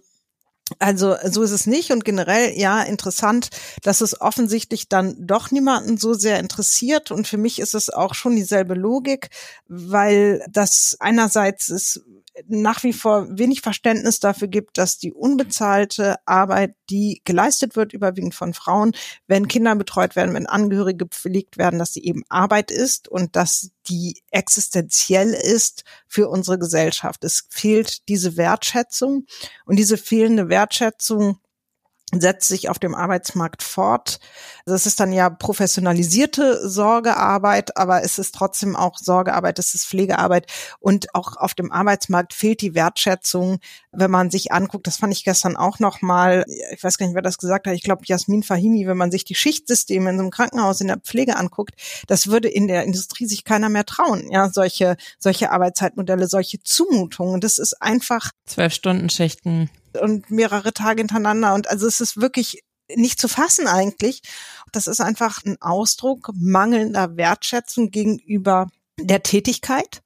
Also 0.77 1.15
so 1.25 1.41
ist 1.41 1.51
es 1.51 1.65
nicht 1.65 1.91
und 1.91 2.05
generell 2.05 2.57
ja 2.57 2.83
interessant, 2.83 3.49
dass 3.81 4.01
es 4.01 4.21
offensichtlich 4.21 4.87
dann 4.87 5.15
doch 5.19 5.49
niemanden 5.49 5.97
so 5.97 6.13
sehr 6.13 6.39
interessiert 6.39 7.09
und 7.09 7.27
für 7.27 7.37
mich 7.37 7.59
ist 7.59 7.73
es 7.73 7.89
auch 7.89 8.13
schon 8.13 8.35
dieselbe 8.35 8.75
Logik, 8.75 9.29
weil 9.67 10.45
das 10.47 10.95
einerseits 10.99 11.69
ist 11.69 12.01
nach 12.47 12.83
wie 12.83 12.93
vor 12.93 13.27
wenig 13.29 13.61
Verständnis 13.61 14.19
dafür 14.19 14.47
gibt, 14.47 14.77
dass 14.77 14.97
die 14.97 15.13
unbezahlte 15.13 16.15
Arbeit, 16.25 16.75
die 16.89 17.21
geleistet 17.25 17.75
wird, 17.75 17.93
überwiegend 17.93 18.35
von 18.35 18.53
Frauen, 18.53 18.93
wenn 19.27 19.47
Kinder 19.47 19.75
betreut 19.75 20.15
werden, 20.15 20.33
wenn 20.33 20.47
Angehörige 20.47 21.05
gepflegt 21.05 21.57
werden, 21.57 21.79
dass 21.79 21.93
sie 21.93 22.03
eben 22.03 22.23
Arbeit 22.29 22.71
ist 22.71 23.07
und 23.07 23.35
dass 23.35 23.71
die 23.87 24.21
existenziell 24.31 25.33
ist 25.33 25.83
für 26.07 26.29
unsere 26.29 26.59
Gesellschaft. 26.59 27.23
Es 27.23 27.47
fehlt 27.49 28.07
diese 28.07 28.37
Wertschätzung 28.37 29.25
und 29.65 29.77
diese 29.77 29.97
fehlende 29.97 30.49
Wertschätzung 30.49 31.39
setzt 32.11 32.47
sich 32.47 32.69
auf 32.69 32.79
dem 32.79 32.95
Arbeitsmarkt 32.95 33.61
fort. 33.61 34.19
Das 34.65 34.85
ist 34.85 34.99
dann 34.99 35.11
ja 35.11 35.29
professionalisierte 35.29 36.67
Sorgearbeit, 36.67 37.77
aber 37.77 38.03
es 38.03 38.17
ist 38.17 38.33
trotzdem 38.33 38.75
auch 38.75 38.97
Sorgearbeit, 38.97 39.59
es 39.59 39.75
ist 39.75 39.85
Pflegearbeit. 39.85 40.47
Und 40.79 41.13
auch 41.13 41.37
auf 41.37 41.53
dem 41.53 41.71
Arbeitsmarkt 41.71 42.33
fehlt 42.33 42.61
die 42.61 42.75
Wertschätzung, 42.75 43.59
wenn 43.91 44.11
man 44.11 44.31
sich 44.31 44.51
anguckt, 44.51 44.87
das 44.87 44.97
fand 44.97 45.13
ich 45.13 45.23
gestern 45.23 45.55
auch 45.55 45.79
noch 45.79 46.01
mal, 46.01 46.45
ich 46.71 46.83
weiß 46.83 46.97
gar 46.97 47.05
nicht, 47.05 47.15
wer 47.15 47.21
das 47.21 47.37
gesagt 47.37 47.67
hat, 47.67 47.73
ich 47.73 47.83
glaube 47.83 48.03
Jasmin 48.05 48.43
Fahimi, 48.43 48.87
wenn 48.87 48.97
man 48.97 49.11
sich 49.11 49.23
die 49.23 49.35
Schichtsysteme 49.35 50.09
in 50.09 50.17
so 50.17 50.23
einem 50.23 50.31
Krankenhaus 50.31 50.81
in 50.81 50.87
der 50.87 50.99
Pflege 50.99 51.37
anguckt, 51.37 51.75
das 52.07 52.27
würde 52.27 52.49
in 52.49 52.67
der 52.67 52.83
Industrie 52.83 53.25
sich 53.25 53.43
keiner 53.43 53.69
mehr 53.69 53.85
trauen, 53.85 54.29
ja, 54.31 54.49
solche 54.49 54.97
solche 55.17 55.51
Arbeitszeitmodelle, 55.51 56.27
solche 56.27 56.61
Zumutungen, 56.61 57.41
das 57.41 57.57
ist 57.59 57.81
einfach 57.81 58.31
zwölf 58.45 58.73
Stunden 58.73 59.09
Schichten 59.09 59.69
und 59.97 60.29
mehrere 60.29 60.73
Tage 60.73 61.01
hintereinander. 61.01 61.53
Und 61.53 61.69
also 61.69 61.87
es 61.87 62.01
ist 62.01 62.17
wirklich 62.17 62.63
nicht 62.95 63.19
zu 63.19 63.27
fassen 63.27 63.67
eigentlich. 63.67 64.21
Das 64.71 64.87
ist 64.87 65.01
einfach 65.01 65.43
ein 65.45 65.61
Ausdruck 65.61 66.31
mangelnder 66.35 67.17
Wertschätzung 67.17 67.91
gegenüber 67.91 68.67
der 68.99 69.23
Tätigkeit 69.23 70.01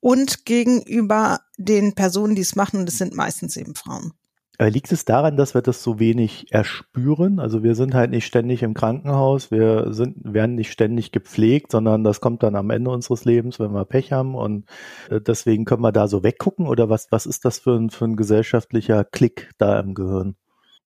und 0.00 0.44
gegenüber 0.44 1.40
den 1.56 1.94
Personen, 1.94 2.34
die 2.34 2.42
es 2.42 2.56
machen. 2.56 2.80
Und 2.80 2.86
das 2.86 2.98
sind 2.98 3.14
meistens 3.14 3.56
eben 3.56 3.74
Frauen. 3.74 4.12
Äh, 4.58 4.68
liegt 4.68 4.92
es 4.92 5.04
daran, 5.04 5.36
dass 5.36 5.54
wir 5.54 5.62
das 5.62 5.82
so 5.82 5.98
wenig 5.98 6.52
erspüren? 6.52 7.40
Also 7.40 7.62
wir 7.62 7.74
sind 7.74 7.94
halt 7.94 8.10
nicht 8.10 8.26
ständig 8.26 8.62
im 8.62 8.74
Krankenhaus, 8.74 9.50
wir 9.50 9.92
sind, 9.92 10.16
werden 10.24 10.56
nicht 10.56 10.70
ständig 10.70 11.10
gepflegt, 11.10 11.72
sondern 11.72 12.04
das 12.04 12.20
kommt 12.20 12.42
dann 12.42 12.54
am 12.54 12.70
Ende 12.70 12.90
unseres 12.90 13.24
Lebens, 13.24 13.58
wenn 13.58 13.72
wir 13.72 13.86
Pech 13.86 14.12
haben 14.12 14.34
und 14.34 14.66
äh, 15.10 15.20
deswegen 15.20 15.64
können 15.64 15.82
wir 15.82 15.92
da 15.92 16.06
so 16.06 16.22
weggucken 16.22 16.66
oder 16.66 16.90
was, 16.90 17.08
was 17.10 17.24
ist 17.26 17.44
das 17.44 17.58
für 17.58 17.76
ein, 17.76 17.90
für 17.90 18.04
ein 18.04 18.16
gesellschaftlicher 18.16 19.04
Klick 19.04 19.50
da 19.58 19.80
im 19.80 19.94
Gehirn? 19.94 20.36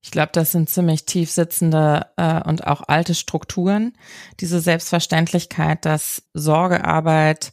Ich 0.06 0.12
glaube, 0.12 0.30
das 0.32 0.52
sind 0.52 0.68
ziemlich 0.68 1.04
tief 1.04 1.32
sitzende 1.32 2.06
äh, 2.16 2.40
und 2.48 2.64
auch 2.64 2.82
alte 2.86 3.16
Strukturen. 3.16 3.94
Diese 4.38 4.60
Selbstverständlichkeit, 4.60 5.84
dass 5.84 6.22
Sorgearbeit 6.32 7.52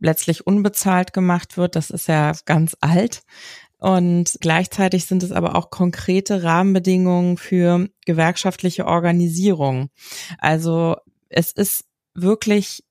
letztlich 0.00 0.44
unbezahlt 0.44 1.12
gemacht 1.12 1.56
wird, 1.56 1.76
das 1.76 1.90
ist 1.90 2.08
ja 2.08 2.32
ganz 2.44 2.76
alt. 2.80 3.22
Und 3.82 4.38
gleichzeitig 4.40 5.06
sind 5.06 5.24
es 5.24 5.32
aber 5.32 5.56
auch 5.56 5.70
konkrete 5.70 6.44
Rahmenbedingungen 6.44 7.36
für 7.36 7.88
gewerkschaftliche 8.06 8.86
Organisierung. 8.86 9.88
Also 10.38 10.94
es 11.28 11.50
ist 11.50 11.84
wirklich 12.14 12.84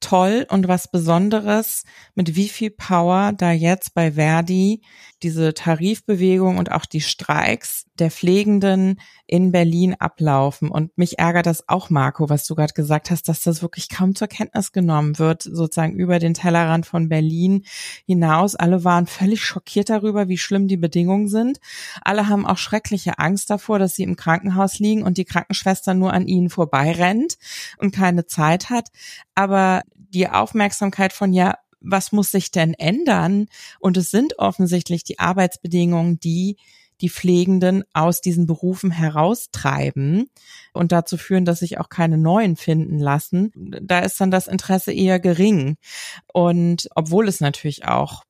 toll 0.00 0.44
und 0.50 0.66
was 0.66 0.90
Besonderes, 0.90 1.84
mit 2.16 2.34
wie 2.34 2.48
viel 2.48 2.70
Power 2.70 3.32
da 3.32 3.52
jetzt 3.52 3.94
bei 3.94 4.12
Verdi 4.12 4.82
diese 5.22 5.54
Tarifbewegung 5.54 6.58
und 6.58 6.72
auch 6.72 6.86
die 6.86 7.00
Streiks 7.00 7.86
der 7.98 8.10
Pflegenden 8.10 9.00
in 9.26 9.52
Berlin 9.52 9.94
ablaufen. 9.98 10.70
Und 10.70 10.96
mich 10.96 11.18
ärgert 11.18 11.46
das 11.46 11.68
auch, 11.68 11.90
Marco, 11.90 12.28
was 12.28 12.46
du 12.46 12.54
gerade 12.54 12.72
gesagt 12.72 13.10
hast, 13.10 13.28
dass 13.28 13.42
das 13.42 13.62
wirklich 13.62 13.88
kaum 13.88 14.14
zur 14.14 14.28
Kenntnis 14.28 14.72
genommen 14.72 15.18
wird, 15.18 15.42
sozusagen 15.42 15.94
über 15.94 16.18
den 16.18 16.34
Tellerrand 16.34 16.86
von 16.86 17.08
Berlin 17.08 17.64
hinaus. 18.06 18.54
Alle 18.54 18.84
waren 18.84 19.06
völlig 19.06 19.44
schockiert 19.44 19.90
darüber, 19.90 20.28
wie 20.28 20.38
schlimm 20.38 20.68
die 20.68 20.76
Bedingungen 20.76 21.28
sind. 21.28 21.58
Alle 22.02 22.28
haben 22.28 22.46
auch 22.46 22.58
schreckliche 22.58 23.18
Angst 23.18 23.50
davor, 23.50 23.78
dass 23.78 23.94
sie 23.94 24.02
im 24.02 24.16
Krankenhaus 24.16 24.78
liegen 24.78 25.02
und 25.02 25.18
die 25.18 25.24
Krankenschwester 25.24 25.94
nur 25.94 26.12
an 26.12 26.26
ihnen 26.26 26.50
vorbeirennt 26.50 27.36
und 27.78 27.94
keine 27.94 28.26
Zeit 28.26 28.70
hat. 28.70 28.88
Aber 29.34 29.82
die 29.96 30.28
Aufmerksamkeit 30.28 31.12
von, 31.12 31.32
ja, 31.32 31.54
was 31.82 32.12
muss 32.12 32.30
sich 32.30 32.50
denn 32.50 32.74
ändern? 32.74 33.46
Und 33.80 33.96
es 33.96 34.10
sind 34.10 34.38
offensichtlich 34.38 35.04
die 35.04 35.18
Arbeitsbedingungen, 35.18 36.18
die 36.20 36.56
die 37.00 37.10
Pflegenden 37.10 37.82
aus 37.92 38.20
diesen 38.20 38.46
Berufen 38.46 38.92
heraustreiben 38.92 40.30
und 40.72 40.92
dazu 40.92 41.16
führen, 41.16 41.44
dass 41.44 41.58
sich 41.58 41.78
auch 41.78 41.88
keine 41.88 42.16
neuen 42.16 42.56
finden 42.56 42.98
lassen. 42.98 43.52
Da 43.56 43.98
ist 43.98 44.20
dann 44.20 44.30
das 44.30 44.46
Interesse 44.46 44.92
eher 44.92 45.18
gering. 45.18 45.76
Und 46.32 46.88
obwohl 46.94 47.26
es 47.26 47.40
natürlich 47.40 47.86
auch 47.86 48.22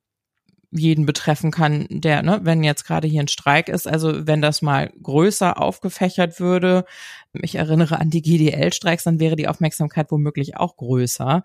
jeden 0.73 1.05
betreffen 1.07 1.51
kann, 1.51 1.87
der, 1.91 2.23
ne, 2.23 2.41
wenn 2.43 2.65
jetzt 2.65 2.85
gerade 2.85 3.07
hier 3.07 3.21
ein 3.21 3.29
Streik 3.29 3.69
ist, 3.69 3.87
also 3.87 4.27
wenn 4.27 4.41
das 4.41 4.63
mal 4.63 4.91
größer 5.03 5.61
aufgefächert 5.61 6.41
würde, 6.41 6.85
ich 7.35 7.57
erinnere 7.57 7.99
an 8.01 8.11
die 8.11 8.23
GDL-Streiks, 8.23 9.05
dann 9.05 9.21
wäre 9.21 9.37
die 9.37 9.49
Aufmerksamkeit 9.49 10.11
womöglich 10.11 10.57
auch 10.57 10.77
größer. 10.77 11.43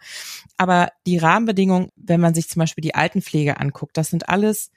Aber 0.57 0.89
die 1.05 1.17
Rahmenbedingungen, 1.17 1.89
wenn 1.95 2.21
man 2.21 2.33
sich 2.33 2.49
zum 2.49 2.61
Beispiel 2.61 2.81
die 2.81 2.95
Altenpflege 2.95 3.59
anguckt, 3.59 3.97
das 3.97 4.09
sind 4.09 4.29
alles 4.29 4.71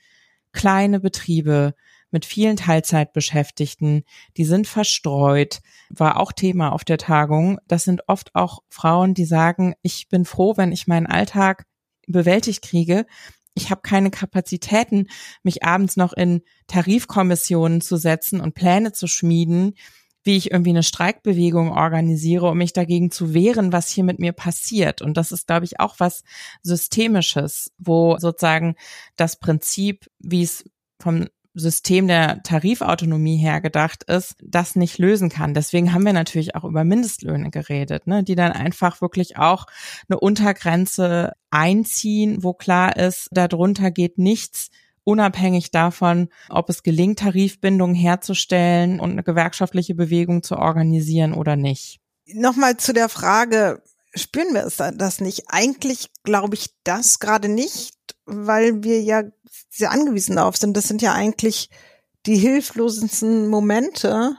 kleine 0.53 1.01
Betriebe 1.01 1.75
mit 2.11 2.25
vielen 2.25 2.57
Teilzeitbeschäftigten, 2.57 4.03
die 4.37 4.45
sind 4.45 4.67
verstreut, 4.67 5.61
war 5.91 6.19
auch 6.19 6.33
Thema 6.33 6.73
auf 6.73 6.85
der 6.85 6.99
Tagung. 6.99 7.59
Das 7.69 7.85
sind 7.85 8.03
oft 8.09 8.35
auch 8.35 8.61
Frauen, 8.69 9.15
die 9.15 9.25
sagen, 9.25 9.75
ich 9.83 10.09
bin 10.09 10.25
froh, 10.25 10.57
wenn 10.57 10.73
ich 10.73 10.89
meinen 10.89 11.07
Alltag 11.07 11.67
bewältigt 12.09 12.63
kriege, 12.63 13.07
ich 13.55 13.71
habe 13.71 13.83
keine 13.83 14.11
Kapazitäten, 14.11 15.09
mich 15.43 15.65
abends 15.65 15.97
noch 15.97 16.13
in 16.13 16.43
Tarifkommissionen 16.67 17.81
zu 17.81 17.97
setzen 17.97 18.41
und 18.41 18.55
Pläne 18.55 18.93
zu 18.93 19.07
schmieden, 19.07 19.75
wie 20.23 20.37
ich 20.37 20.51
irgendwie 20.51 20.71
eine 20.71 20.83
Streikbewegung 20.83 21.73
organisiere, 21.73 22.51
um 22.51 22.59
mich 22.59 22.73
dagegen 22.73 23.11
zu 23.11 23.33
wehren, 23.33 23.73
was 23.73 23.89
hier 23.89 24.05
mit 24.05 24.19
mir 24.19 24.33
passiert. 24.33 25.01
Und 25.01 25.17
das 25.17 25.33
ist, 25.33 25.47
glaube 25.47 25.65
ich, 25.65 25.81
auch 25.81 25.95
was 25.99 26.23
Systemisches, 26.63 27.73
wo 27.79 28.19
sozusagen 28.19 28.75
das 29.17 29.39
Prinzip, 29.39 30.11
wie 30.19 30.43
es 30.43 30.65
vom 30.99 31.27
System 31.55 32.07
der 32.07 32.43
Tarifautonomie 32.43 33.37
her 33.37 33.61
gedacht 33.61 34.05
ist, 34.05 34.37
das 34.43 34.77
nicht 34.77 34.99
lösen 34.99 35.29
kann. 35.29 35.55
Deswegen 35.55 35.93
haben 35.93 36.05
wir 36.05 36.13
natürlich 36.13 36.55
auch 36.55 36.65
über 36.65 36.85
Mindestlöhne 36.85 37.51
geredet, 37.51 38.07
ne, 38.07 38.23
die 38.23 38.37
dann 38.37 38.53
einfach 38.53 39.01
wirklich 39.01 39.37
auch 39.37 39.67
eine 40.09 40.21
Untergrenze 40.21 41.33
einziehen, 41.51 42.43
wo 42.43 42.53
klar 42.53 42.97
ist, 42.97 43.29
darunter 43.33 43.91
geht 43.91 44.19
nichts 44.19 44.71
unabhängig 45.03 45.71
davon, 45.71 46.29
ob 46.49 46.69
es 46.69 46.83
gelingt, 46.83 47.21
Tarifbindungen 47.21 47.97
herzustellen 47.97 49.01
und 49.01 49.13
eine 49.13 49.23
gewerkschaftliche 49.23 49.95
Bewegung 49.95 50.43
zu 50.43 50.57
organisieren 50.57 51.35
oder 51.35 51.57
nicht. 51.57 52.01
Nochmal 52.33 52.77
zu 52.77 52.93
der 52.93 53.09
Frage, 53.09 53.83
spüren 54.15 54.55
wir 54.55 54.65
es 54.65 54.77
das 54.77 55.21
nicht? 55.21 55.45
Eigentlich 55.49 56.11
glaube 56.23 56.55
ich 56.55 56.71
das 56.85 57.19
gerade 57.19 57.49
nicht, 57.49 57.95
weil 58.31 58.83
wir 58.83 59.01
ja 59.03 59.23
sehr 59.69 59.90
angewiesen 59.90 60.37
darauf 60.37 60.57
sind. 60.57 60.77
Das 60.77 60.88
sind 60.88 61.03
ja 61.03 61.12
eigentlich 61.12 61.69
die 62.27 62.37
hilflosesten 62.37 63.49
Momente, 63.49 64.37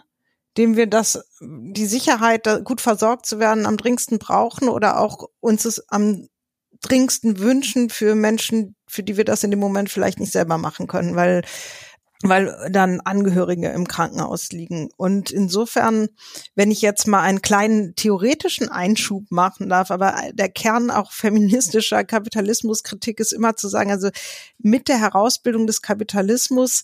dem 0.58 0.76
wir 0.76 0.88
das, 0.88 1.24
die 1.42 1.86
Sicherheit, 1.86 2.48
gut 2.64 2.82
versorgt 2.82 3.26
zu 3.26 3.40
werden, 3.40 3.66
am 3.66 3.78
dringendsten 3.78 4.20
brauchen 4.20 4.70
oder 4.70 5.00
auch 5.00 5.30
uns 5.40 5.66
es 5.66 5.88
am 5.90 6.28
dringendsten 6.82 7.40
wünschen 7.40 7.90
für 7.90 8.16
Menschen, 8.16 8.76
für 8.88 9.04
die 9.04 9.18
wir 9.18 9.26
das 9.26 9.44
in 9.44 9.52
dem 9.52 9.60
Moment 9.60 9.90
vielleicht 9.90 10.20
nicht 10.20 10.32
selber 10.32 10.58
machen 10.58 10.88
können, 10.88 11.16
weil 11.16 11.44
weil 12.24 12.70
dann 12.72 13.02
Angehörige 13.02 13.70
im 13.70 13.88
Krankenhaus 13.88 14.52
liegen. 14.52 14.90
Und 14.98 15.32
insofern, 15.32 16.10
wenn 16.56 16.72
ich 16.72 16.82
jetzt 16.82 17.08
mal 17.08 17.22
einen 17.22 17.42
kleinen 17.42 17.96
theoretischen 17.96 18.70
Einschub 18.70 19.26
machen 19.30 19.70
darf, 19.70 19.92
aber 19.92 20.16
der 20.34 20.50
Kern 20.50 20.92
auch 20.92 21.12
feministischer 21.12 22.04
Kapitalismuskritik 22.04 23.20
ist 23.20 23.34
immer 23.34 23.56
zu 23.56 23.68
sagen, 23.68 23.92
also 23.92 24.10
mit 24.60 24.88
der 24.88 25.00
Herausbildung 25.00 25.68
des 25.68 25.82
Kapitalismus 25.82 26.84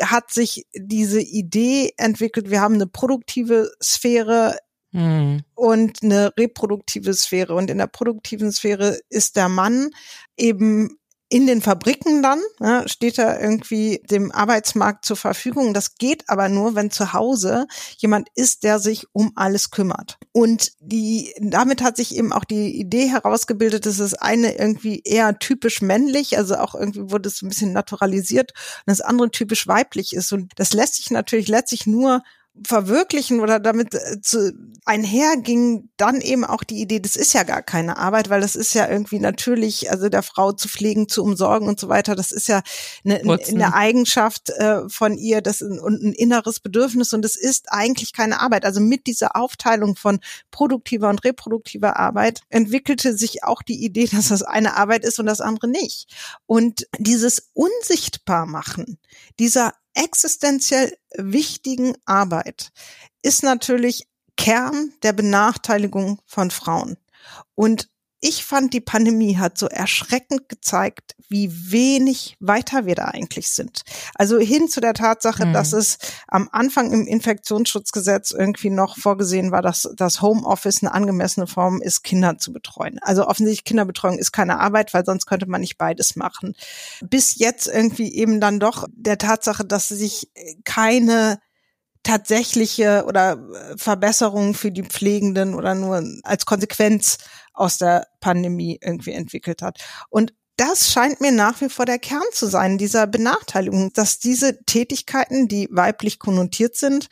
hat 0.00 0.30
sich 0.30 0.66
diese 0.74 1.20
Idee 1.20 1.92
entwickelt, 1.96 2.50
wir 2.50 2.60
haben 2.60 2.74
eine 2.74 2.86
produktive 2.86 3.72
Sphäre 3.82 4.56
hm. 4.92 5.42
und 5.54 6.02
eine 6.02 6.32
reproduktive 6.36 7.14
Sphäre. 7.14 7.54
Und 7.54 7.70
in 7.70 7.78
der 7.78 7.88
produktiven 7.88 8.52
Sphäre 8.52 8.98
ist 9.08 9.36
der 9.36 9.48
Mann 9.48 9.90
eben 10.36 10.98
in 11.30 11.46
den 11.46 11.60
Fabriken 11.60 12.22
dann 12.22 12.40
ne, 12.58 12.84
steht 12.86 13.18
er 13.18 13.40
irgendwie 13.40 14.00
dem 14.10 14.32
Arbeitsmarkt 14.32 15.04
zur 15.04 15.16
Verfügung. 15.16 15.74
Das 15.74 15.96
geht 15.96 16.28
aber 16.28 16.48
nur, 16.48 16.74
wenn 16.74 16.90
zu 16.90 17.12
Hause 17.12 17.66
jemand 17.98 18.28
ist, 18.34 18.64
der 18.64 18.78
sich 18.78 19.06
um 19.12 19.32
alles 19.34 19.70
kümmert. 19.70 20.18
Und 20.32 20.72
die, 20.80 21.34
damit 21.38 21.82
hat 21.82 21.96
sich 21.96 22.16
eben 22.16 22.32
auch 22.32 22.44
die 22.44 22.78
Idee 22.80 23.08
herausgebildet, 23.08 23.84
dass 23.84 23.98
es 23.98 24.14
eine 24.14 24.56
irgendwie 24.56 25.02
eher 25.04 25.38
typisch 25.38 25.82
männlich, 25.82 26.38
also 26.38 26.56
auch 26.56 26.74
irgendwie 26.74 27.10
wurde 27.10 27.28
es 27.28 27.42
ein 27.42 27.48
bisschen 27.48 27.72
naturalisiert 27.72 28.52
und 28.52 28.90
das 28.90 29.02
andere 29.02 29.30
typisch 29.30 29.66
weiblich 29.66 30.14
ist. 30.14 30.32
Und 30.32 30.52
das 30.56 30.72
lässt 30.72 30.94
sich 30.94 31.10
natürlich 31.10 31.48
letztlich 31.48 31.86
nur 31.86 32.22
verwirklichen 32.66 33.40
oder 33.40 33.60
damit 33.60 33.94
äh, 33.94 34.20
zu, 34.20 34.52
einherging 34.88 35.90
dann 35.98 36.22
eben 36.22 36.46
auch 36.46 36.64
die 36.64 36.80
Idee, 36.80 36.98
das 36.98 37.14
ist 37.14 37.34
ja 37.34 37.42
gar 37.42 37.60
keine 37.60 37.98
Arbeit, 37.98 38.30
weil 38.30 38.40
das 38.40 38.56
ist 38.56 38.72
ja 38.72 38.88
irgendwie 38.88 39.18
natürlich, 39.18 39.90
also 39.90 40.08
der 40.08 40.22
Frau 40.22 40.52
zu 40.52 40.66
pflegen, 40.66 41.08
zu 41.08 41.22
umsorgen 41.22 41.68
und 41.68 41.78
so 41.78 41.90
weiter, 41.90 42.16
das 42.16 42.30
ist 42.30 42.48
ja 42.48 42.62
eine, 43.04 43.20
eine 43.20 43.74
Eigenschaft 43.74 44.48
äh, 44.50 44.88
von 44.88 45.18
ihr 45.18 45.42
das 45.42 45.60
und 45.60 46.02
ein 46.02 46.12
inneres 46.14 46.60
Bedürfnis 46.60 47.12
und 47.12 47.24
es 47.24 47.36
ist 47.36 47.70
eigentlich 47.70 48.14
keine 48.14 48.40
Arbeit. 48.40 48.64
Also 48.64 48.80
mit 48.80 49.06
dieser 49.06 49.36
Aufteilung 49.36 49.94
von 49.94 50.20
produktiver 50.50 51.10
und 51.10 51.22
reproduktiver 51.22 51.98
Arbeit 51.98 52.40
entwickelte 52.48 53.16
sich 53.16 53.44
auch 53.44 53.62
die 53.62 53.84
Idee, 53.84 54.08
dass 54.10 54.28
das 54.28 54.42
eine 54.42 54.76
Arbeit 54.78 55.04
ist 55.04 55.18
und 55.18 55.26
das 55.26 55.42
andere 55.42 55.68
nicht. 55.68 56.14
Und 56.46 56.86
dieses 56.98 57.50
Unsichtbarmachen 57.52 58.98
dieser 59.38 59.74
existenziell 59.98 60.96
wichtigen 61.16 61.94
Arbeit 62.04 62.70
ist 63.22 63.42
natürlich 63.42 64.08
Kern 64.36 64.92
der 65.02 65.12
Benachteiligung 65.12 66.20
von 66.24 66.50
Frauen. 66.50 66.96
Und 67.54 67.90
ich 68.20 68.44
fand, 68.44 68.74
die 68.74 68.80
Pandemie 68.80 69.36
hat 69.36 69.58
so 69.58 69.66
erschreckend 69.66 70.48
gezeigt, 70.48 71.14
wie 71.28 71.70
wenig 71.70 72.36
weiter 72.40 72.84
wir 72.84 72.96
da 72.96 73.04
eigentlich 73.06 73.48
sind. 73.50 73.82
Also 74.14 74.38
hin 74.38 74.68
zu 74.68 74.80
der 74.80 74.94
Tatsache, 74.94 75.46
mhm. 75.46 75.52
dass 75.52 75.72
es 75.72 75.98
am 76.26 76.48
Anfang 76.50 76.92
im 76.92 77.06
Infektionsschutzgesetz 77.06 78.32
irgendwie 78.32 78.70
noch 78.70 78.98
vorgesehen 78.98 79.52
war, 79.52 79.62
dass 79.62 79.88
das 79.94 80.20
Homeoffice 80.20 80.82
eine 80.82 80.92
angemessene 80.92 81.46
Form 81.46 81.80
ist, 81.80 82.02
Kinder 82.02 82.38
zu 82.38 82.52
betreuen. 82.52 82.98
Also 83.02 83.26
offensichtlich 83.26 83.64
Kinderbetreuung 83.64 84.18
ist 84.18 84.32
keine 84.32 84.58
Arbeit, 84.58 84.94
weil 84.94 85.04
sonst 85.04 85.26
könnte 85.26 85.46
man 85.46 85.60
nicht 85.60 85.78
beides 85.78 86.16
machen. 86.16 86.54
Bis 87.00 87.38
jetzt 87.38 87.68
irgendwie 87.68 88.12
eben 88.14 88.40
dann 88.40 88.58
doch 88.58 88.86
der 88.92 89.18
Tatsache, 89.18 89.64
dass 89.64 89.88
sich 89.88 90.30
keine 90.64 91.38
tatsächliche 92.02 93.04
oder 93.06 93.38
Verbesserung 93.76 94.54
für 94.54 94.72
die 94.72 94.82
Pflegenden 94.82 95.54
oder 95.54 95.74
nur 95.74 96.02
als 96.22 96.46
Konsequenz 96.46 97.18
aus 97.58 97.78
der 97.78 98.06
Pandemie 98.20 98.78
irgendwie 98.82 99.12
entwickelt 99.12 99.62
hat. 99.62 99.78
Und 100.10 100.32
das 100.56 100.90
scheint 100.90 101.20
mir 101.20 101.30
nach 101.30 101.60
wie 101.60 101.68
vor 101.68 101.86
der 101.86 102.00
Kern 102.00 102.24
zu 102.32 102.46
sein, 102.46 102.78
dieser 102.78 103.06
Benachteiligung, 103.06 103.92
dass 103.92 104.18
diese 104.18 104.64
Tätigkeiten, 104.64 105.46
die 105.46 105.68
weiblich 105.70 106.18
konnotiert 106.18 106.74
sind, 106.74 107.08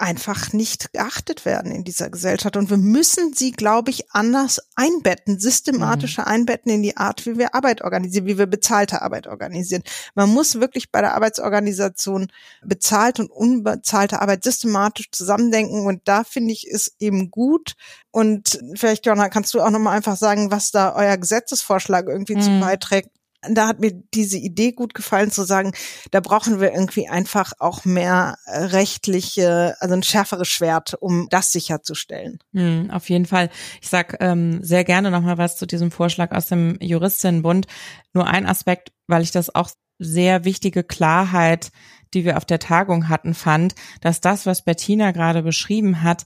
einfach 0.00 0.52
nicht 0.52 0.92
geachtet 0.92 1.44
werden 1.44 1.72
in 1.72 1.84
dieser 1.84 2.10
Gesellschaft. 2.10 2.56
Und 2.56 2.70
wir 2.70 2.76
müssen 2.76 3.32
sie, 3.34 3.52
glaube 3.52 3.90
ich, 3.90 4.10
anders 4.12 4.60
einbetten, 4.76 5.38
systematischer 5.38 6.22
mhm. 6.22 6.28
einbetten 6.28 6.72
in 6.72 6.82
die 6.82 6.96
Art, 6.96 7.26
wie 7.26 7.38
wir 7.38 7.54
Arbeit 7.54 7.82
organisieren, 7.82 8.26
wie 8.26 8.38
wir 8.38 8.46
bezahlte 8.46 9.02
Arbeit 9.02 9.26
organisieren. 9.26 9.82
Man 10.14 10.30
muss 10.30 10.60
wirklich 10.60 10.90
bei 10.90 11.00
der 11.00 11.14
Arbeitsorganisation 11.14 12.28
bezahlte 12.62 13.22
und 13.22 13.30
unbezahlte 13.30 14.20
Arbeit 14.22 14.44
systematisch 14.44 15.10
zusammendenken. 15.10 15.86
Und 15.86 16.02
da 16.06 16.24
finde 16.24 16.52
ich 16.52 16.66
es 16.70 16.94
eben 16.98 17.30
gut. 17.30 17.74
Und 18.10 18.58
vielleicht, 18.74 19.06
Jonna, 19.06 19.28
kannst 19.28 19.54
du 19.54 19.60
auch 19.60 19.70
nochmal 19.70 19.96
einfach 19.96 20.16
sagen, 20.16 20.50
was 20.50 20.70
da 20.70 20.94
euer 20.94 21.16
Gesetzesvorschlag 21.16 22.06
irgendwie 22.08 22.36
mhm. 22.36 22.42
zu 22.42 22.60
beiträgt, 22.60 23.10
da 23.42 23.68
hat 23.68 23.80
mir 23.80 23.92
diese 24.14 24.36
Idee 24.36 24.72
gut 24.72 24.94
gefallen 24.94 25.30
zu 25.30 25.44
sagen, 25.44 25.72
da 26.10 26.20
brauchen 26.20 26.60
wir 26.60 26.72
irgendwie 26.72 27.08
einfach 27.08 27.52
auch 27.58 27.84
mehr 27.84 28.36
äh, 28.46 28.64
rechtliche, 28.64 29.76
also 29.80 29.94
ein 29.94 30.02
schärferes 30.02 30.48
Schwert, 30.48 30.94
um 31.00 31.28
das 31.30 31.52
sicherzustellen. 31.52 32.38
Mhm, 32.52 32.90
auf 32.90 33.08
jeden 33.08 33.26
Fall. 33.26 33.50
Ich 33.80 33.88
sag 33.88 34.16
ähm, 34.20 34.62
sehr 34.62 34.84
gerne 34.84 35.10
nochmal 35.10 35.38
was 35.38 35.56
zu 35.56 35.66
diesem 35.66 35.90
Vorschlag 35.90 36.32
aus 36.32 36.48
dem 36.48 36.78
Juristinnenbund. 36.80 37.66
Nur 38.12 38.26
ein 38.26 38.46
Aspekt, 38.46 38.92
weil 39.06 39.22
ich 39.22 39.30
das 39.30 39.54
auch 39.54 39.70
sehr 39.98 40.44
wichtige 40.44 40.84
Klarheit, 40.84 41.70
die 42.14 42.24
wir 42.24 42.36
auf 42.36 42.44
der 42.44 42.58
Tagung 42.58 43.08
hatten, 43.08 43.34
fand, 43.34 43.74
dass 44.00 44.20
das, 44.20 44.46
was 44.46 44.64
Bettina 44.64 45.10
gerade 45.12 45.42
beschrieben 45.42 46.02
hat, 46.02 46.24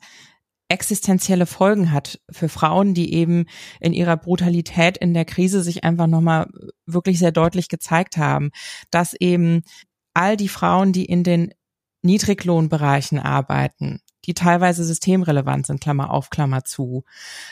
existenzielle 0.68 1.46
Folgen 1.46 1.92
hat 1.92 2.20
für 2.31 2.48
Frauen, 2.48 2.94
die 2.94 3.12
eben 3.14 3.46
in 3.81 3.92
ihrer 3.92 4.16
Brutalität 4.16 4.96
in 4.96 5.12
der 5.12 5.25
Krise 5.25 5.62
sich 5.62 5.85
einfach 5.85 6.07
nochmal 6.07 6.48
wirklich 6.87 7.18
sehr 7.18 7.33
deutlich 7.33 7.68
gezeigt 7.68 8.16
haben, 8.16 8.51
dass 8.90 9.14
eben 9.14 9.62
all 10.14 10.37
die 10.37 10.48
Frauen, 10.48 10.92
die 10.92 11.05
in 11.05 11.25
den 11.25 11.53
Niedriglohnbereichen 12.03 13.18
arbeiten, 13.18 14.01
die 14.25 14.35
teilweise 14.35 14.85
systemrelevant 14.85 15.66
sind, 15.66 15.81
Klammer 15.81 16.11
auf, 16.11 16.31
Klammer 16.31 16.64
zu. 16.64 17.05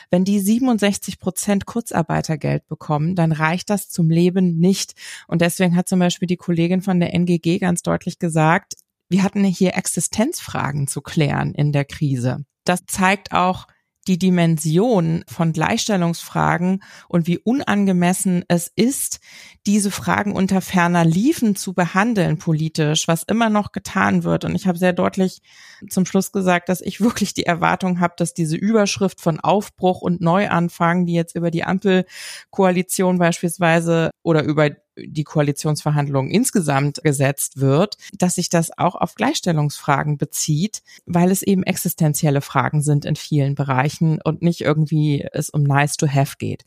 Wenn 0.09 0.23
die 0.23 0.39
67 0.39 1.19
Prozent 1.19 1.65
Kurzarbeitergeld 1.65 2.67
bekommen, 2.67 3.15
dann 3.15 3.31
reicht 3.31 3.69
das 3.69 3.89
zum 3.89 4.09
Leben 4.09 4.57
nicht. 4.57 4.93
Und 5.27 5.41
deswegen 5.41 5.75
hat 5.75 5.87
zum 5.87 5.99
Beispiel 5.99 6.27
die 6.27 6.37
Kollegin 6.37 6.81
von 6.81 6.99
der 6.99 7.13
NGG 7.13 7.59
ganz 7.59 7.81
deutlich 7.81 8.19
gesagt, 8.19 8.75
wir 9.09 9.23
hatten 9.23 9.43
hier 9.43 9.75
Existenzfragen 9.75 10.87
zu 10.87 11.01
klären 11.01 11.53
in 11.53 11.71
der 11.73 11.85
Krise 11.85 12.45
das 12.71 12.85
zeigt 12.85 13.33
auch 13.33 13.67
die 14.07 14.17
Dimension 14.17 15.23
von 15.27 15.53
Gleichstellungsfragen 15.53 16.81
und 17.07 17.27
wie 17.27 17.37
unangemessen 17.37 18.43
es 18.47 18.71
ist, 18.75 19.19
diese 19.67 19.91
Fragen 19.91 20.31
unter 20.31 20.61
ferner 20.61 21.05
Liefen 21.05 21.55
zu 21.55 21.73
behandeln 21.73 22.39
politisch, 22.39 23.07
was 23.07 23.23
immer 23.23 23.49
noch 23.49 23.73
getan 23.73 24.23
wird. 24.23 24.43
Und 24.43 24.55
ich 24.55 24.65
habe 24.65 24.79
sehr 24.79 24.93
deutlich 24.93 25.41
zum 25.89 26.05
Schluss 26.05 26.31
gesagt, 26.31 26.69
dass 26.69 26.81
ich 26.81 26.99
wirklich 26.99 27.35
die 27.35 27.45
Erwartung 27.45 27.99
habe, 27.99 28.15
dass 28.17 28.33
diese 28.33 28.55
Überschrift 28.55 29.21
von 29.21 29.39
Aufbruch 29.39 30.01
und 30.01 30.19
Neuanfang, 30.19 31.05
die 31.05 31.13
jetzt 31.13 31.35
über 31.35 31.51
die 31.51 31.63
Ampelkoalition 31.63 33.19
beispielsweise 33.19 34.09
oder 34.23 34.43
über 34.43 34.69
die 35.05 35.23
Koalitionsverhandlungen 35.23 36.31
insgesamt 36.31 37.01
gesetzt 37.03 37.59
wird, 37.59 37.97
dass 38.13 38.35
sich 38.35 38.49
das 38.49 38.77
auch 38.77 38.95
auf 38.95 39.15
Gleichstellungsfragen 39.15 40.17
bezieht, 40.17 40.81
weil 41.05 41.31
es 41.31 41.41
eben 41.41 41.63
existenzielle 41.63 42.41
Fragen 42.41 42.81
sind 42.81 43.05
in 43.05 43.15
vielen 43.15 43.55
Bereichen 43.55 44.19
und 44.23 44.41
nicht 44.41 44.61
irgendwie 44.61 45.27
es 45.31 45.49
um 45.49 45.63
nice 45.63 45.97
to 45.97 46.07
have 46.07 46.37
geht. 46.37 46.63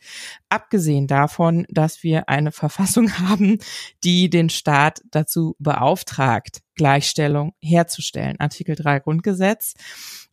Abgesehen 0.49 1.07
davon, 1.07 1.67
dass 1.69 2.03
wir 2.03 2.29
eine 2.29 2.53
Verfassung 2.53 3.13
haben, 3.19 3.59
die 4.03 4.31
den 4.31 4.51
Staat 4.51 5.03
dazu 5.11 5.57
beauftragt, 5.59 6.61
Gleichstellung 6.75 7.55
herzustellen. 7.61 8.39
Artikel 8.39 8.75
3 8.77 9.01
Grundgesetz. 9.01 9.75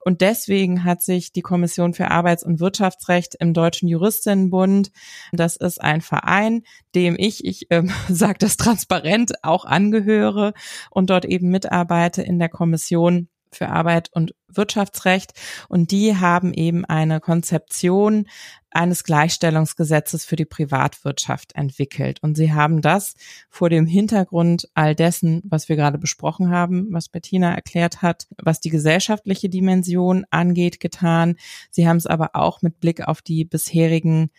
Und 0.04 0.22
deswegen 0.22 0.84
hat 0.84 1.04
sich 1.04 1.32
die 1.32 1.42
Kommission 1.42 1.94
für 1.94 2.10
Arbeits- 2.10 2.44
und 2.44 2.60
Wirtschaftsrecht 2.60 3.36
im 3.40 3.54
Deutschen 3.54 3.88
Juristinnenbund, 3.88 4.92
das 5.32 5.56
ist 5.56 5.80
ein 5.80 6.02
Verein, 6.02 6.64
dem 6.96 7.16
ich, 7.18 7.46
ich 7.46 7.70
äh, 7.72 7.84
sage 8.10 8.40
das 8.40 8.58
transparent, 8.58 9.34
auch 9.44 9.66
angehöre 9.66 10.54
und 10.90 11.10
dort 11.10 11.26
eben 11.26 11.50
mitarbeite 11.50 12.24
in 12.24 12.40
der 12.40 12.50
Kommission 12.50 13.28
für 13.54 13.70
Arbeit 13.70 14.10
und 14.14 14.34
Wirtschaftsrecht. 14.48 15.34
Und 15.68 15.92
die 15.92 16.18
haben 16.18 16.54
eben 16.54 16.86
eine 16.86 17.20
Konzeption 17.20 18.28
eines 18.72 19.04
Gleichstellungsgesetzes 19.04 20.26
für 20.26 20.36
die 20.36 20.46
Privatwirtschaft 20.46 21.56
entwickelt. 21.56 22.20
Und 22.22 22.36
sie 22.36 22.54
haben 22.54 22.82
das 22.82 23.16
vor 23.50 23.70
dem 23.70 23.86
Hintergrund 23.86 24.70
all 24.74 24.96
dessen, 24.96 25.42
was 25.44 25.70
wir 25.70 25.76
gerade 25.76 25.98
besprochen 25.98 26.50
haben, 26.50 26.88
was 26.92 27.10
Bettina 27.10 27.54
erklärt 27.54 28.02
hat, 28.02 28.28
was 28.38 28.62
die 28.62 28.70
gesellschaftliche 28.70 29.50
Dimension 29.50 30.26
angeht, 30.30 30.80
getan. 30.80 31.36
Sie 31.70 31.88
haben 31.88 31.98
es 31.98 32.08
aber 32.08 32.32
auch 32.34 32.62
mit 32.62 32.80
Blick 32.80 33.08
auf 33.08 33.22
die 33.22 33.44
bisherigen 33.44 34.32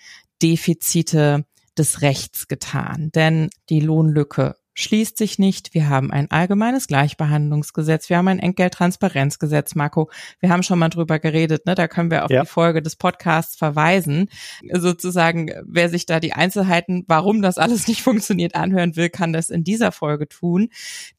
Defizite 0.42 1.44
des 1.76 2.02
Rechts 2.02 2.48
getan. 2.48 3.10
Denn 3.14 3.50
die 3.68 3.80
Lohnlücke 3.80 4.56
schließt 4.74 5.16
sich 5.16 5.38
nicht. 5.38 5.74
Wir 5.74 5.88
haben 5.88 6.10
ein 6.10 6.30
allgemeines 6.30 6.86
Gleichbehandlungsgesetz. 6.86 8.08
Wir 8.08 8.18
haben 8.18 8.28
ein 8.28 8.38
Entgelttransparenzgesetz, 8.38 9.74
Marco. 9.74 10.10
Wir 10.40 10.50
haben 10.50 10.62
schon 10.62 10.78
mal 10.78 10.88
drüber 10.88 11.18
geredet, 11.18 11.66
ne? 11.66 11.74
Da 11.74 11.88
können 11.88 12.10
wir 12.10 12.24
auf 12.24 12.30
ja. 12.30 12.42
die 12.42 12.48
Folge 12.48 12.82
des 12.82 12.96
Podcasts 12.96 13.56
verweisen. 13.56 14.28
Sozusagen, 14.72 15.50
wer 15.64 15.88
sich 15.88 16.06
da 16.06 16.20
die 16.20 16.32
Einzelheiten, 16.32 17.04
warum 17.06 17.42
das 17.42 17.58
alles 17.58 17.88
nicht 17.88 18.02
funktioniert, 18.02 18.54
anhören 18.54 18.96
will, 18.96 19.10
kann 19.10 19.32
das 19.32 19.50
in 19.50 19.64
dieser 19.64 19.92
Folge 19.92 20.28
tun. 20.28 20.68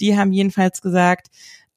Die 0.02 0.18
haben 0.18 0.32
jedenfalls 0.32 0.82
gesagt, 0.82 1.28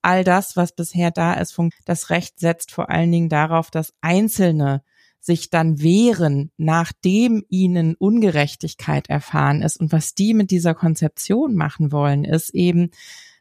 all 0.02 0.24
das, 0.24 0.56
was 0.56 0.72
bisher 0.72 1.10
da 1.10 1.34
ist, 1.34 1.58
das 1.84 2.10
Recht 2.10 2.38
setzt 2.38 2.70
vor 2.70 2.90
allen 2.90 3.10
Dingen 3.10 3.28
darauf, 3.28 3.70
dass 3.70 3.92
Einzelne 4.00 4.82
sich 5.26 5.50
dann 5.50 5.82
wehren, 5.82 6.52
nachdem 6.56 7.44
ihnen 7.48 7.96
Ungerechtigkeit 7.96 9.10
erfahren 9.10 9.60
ist. 9.60 9.78
Und 9.78 9.92
was 9.92 10.14
die 10.14 10.34
mit 10.34 10.52
dieser 10.52 10.74
Konzeption 10.74 11.56
machen 11.56 11.90
wollen, 11.90 12.24
ist 12.24 12.50
eben, 12.50 12.90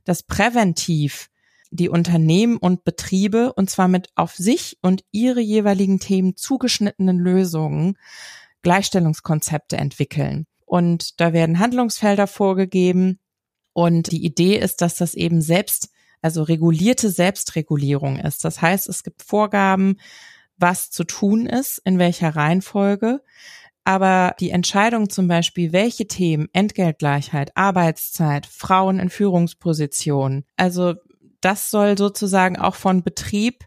dass 0.04 0.24
präventiv 0.24 1.30
die 1.70 1.90
Unternehmen 1.90 2.58
und 2.58 2.84
Betriebe, 2.84 3.54
und 3.54 3.70
zwar 3.70 3.88
mit 3.88 4.10
auf 4.16 4.34
sich 4.34 4.78
und 4.82 5.04
ihre 5.12 5.42
jeweiligen 5.42 6.00
Themen 6.00 6.36
zugeschnittenen 6.36 7.20
Lösungen, 7.20 7.98
Gleichstellungskonzepte 8.64 9.78
entwickeln. 9.78 10.48
Und 10.66 11.20
da 11.22 11.34
werden 11.34 11.60
Handlungsfelder 11.60 12.26
vorgegeben. 12.26 13.20
Und 13.74 14.12
die 14.12 14.26
Idee 14.26 14.58
ist, 14.58 14.82
dass 14.82 14.96
das 14.96 15.14
eben 15.14 15.42
selbst, 15.42 15.90
also 16.22 16.42
regulierte 16.42 17.12
Selbstregulierung 17.12 18.18
ist. 18.18 18.44
Das 18.44 18.62
heißt, 18.62 18.90
es 18.90 19.04
gibt 19.04 19.22
Vorgaben, 19.22 19.98
was 20.58 20.90
zu 20.90 21.04
tun 21.04 21.46
ist, 21.46 21.82
in 21.86 22.00
welcher 22.00 22.36
Reihenfolge. 22.36 23.22
Aber 23.84 24.36
die 24.40 24.50
Entscheidung 24.50 25.10
zum 25.10 25.28
Beispiel, 25.28 25.72
welche 25.72 26.08
Themen, 26.08 26.48
Entgeltgleichheit, 26.54 27.56
Arbeitszeit, 27.56 28.48
Frauen 28.48 29.00
in 29.00 29.10
Führungspositionen, 29.10 30.46
also 30.58 30.96
das 31.42 31.70
soll 31.70 31.98
sozusagen 31.98 32.58
auch 32.58 32.76
von 32.76 33.04
Betrieb 33.04 33.66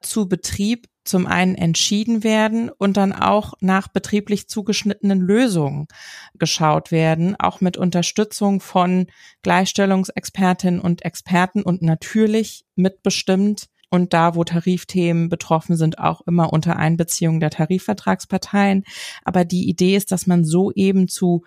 zu 0.00 0.28
Betrieb 0.28 0.88
zum 1.04 1.26
einen 1.26 1.54
entschieden 1.54 2.22
werden 2.22 2.70
und 2.70 2.96
dann 2.96 3.12
auch 3.12 3.54
nach 3.60 3.88
betrieblich 3.88 4.48
zugeschnittenen 4.48 5.20
Lösungen 5.20 5.86
geschaut 6.34 6.92
werden, 6.92 7.36
auch 7.38 7.60
mit 7.60 7.76
Unterstützung 7.76 8.60
von 8.60 9.06
Gleichstellungsexpertinnen 9.42 10.80
und 10.80 11.04
Experten 11.04 11.62
und 11.62 11.82
natürlich 11.82 12.64
mitbestimmt 12.76 13.68
und 13.92 14.12
da, 14.12 14.34
wo 14.34 14.42
Tarifthemen 14.42 15.28
betroffen 15.28 15.76
sind, 15.76 15.98
auch 15.98 16.22
immer 16.22 16.52
unter 16.52 16.76
Einbeziehung 16.76 17.38
der 17.38 17.50
Tarifvertragsparteien. 17.50 18.84
Aber 19.24 19.44
die 19.44 19.68
Idee 19.68 19.96
ist, 19.96 20.10
dass 20.10 20.26
man 20.26 20.44
so 20.44 20.72
eben 20.72 21.08
zu 21.08 21.44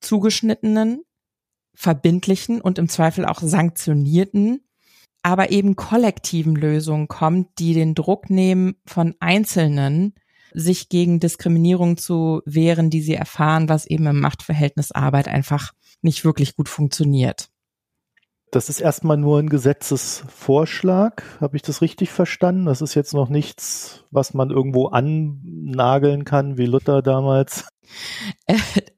zugeschnittenen, 0.00 1.02
verbindlichen 1.74 2.60
und 2.60 2.78
im 2.78 2.88
Zweifel 2.88 3.26
auch 3.26 3.40
sanktionierten 3.40 4.60
aber 5.26 5.50
eben 5.50 5.74
kollektiven 5.74 6.54
Lösungen 6.54 7.08
kommt, 7.08 7.58
die 7.58 7.74
den 7.74 7.96
Druck 7.96 8.30
nehmen 8.30 8.76
von 8.86 9.16
Einzelnen, 9.18 10.14
sich 10.54 10.88
gegen 10.88 11.18
Diskriminierung 11.18 11.96
zu 11.96 12.42
wehren, 12.44 12.90
die 12.90 13.02
sie 13.02 13.14
erfahren, 13.14 13.68
was 13.68 13.86
eben 13.86 14.06
im 14.06 14.20
Machtverhältnis 14.20 14.92
Arbeit 14.92 15.26
einfach 15.26 15.72
nicht 16.00 16.24
wirklich 16.24 16.54
gut 16.54 16.68
funktioniert. 16.68 17.50
Das 18.50 18.68
ist 18.68 18.80
erstmal 18.80 19.16
nur 19.16 19.38
ein 19.38 19.48
Gesetzesvorschlag. 19.48 21.22
Habe 21.40 21.56
ich 21.56 21.62
das 21.62 21.82
richtig 21.82 22.10
verstanden? 22.10 22.66
Das 22.66 22.80
ist 22.80 22.94
jetzt 22.94 23.12
noch 23.12 23.28
nichts, 23.28 24.04
was 24.10 24.34
man 24.34 24.50
irgendwo 24.50 24.86
annageln 24.86 26.24
kann, 26.24 26.56
wie 26.56 26.66
Luther 26.66 27.02
damals. 27.02 27.64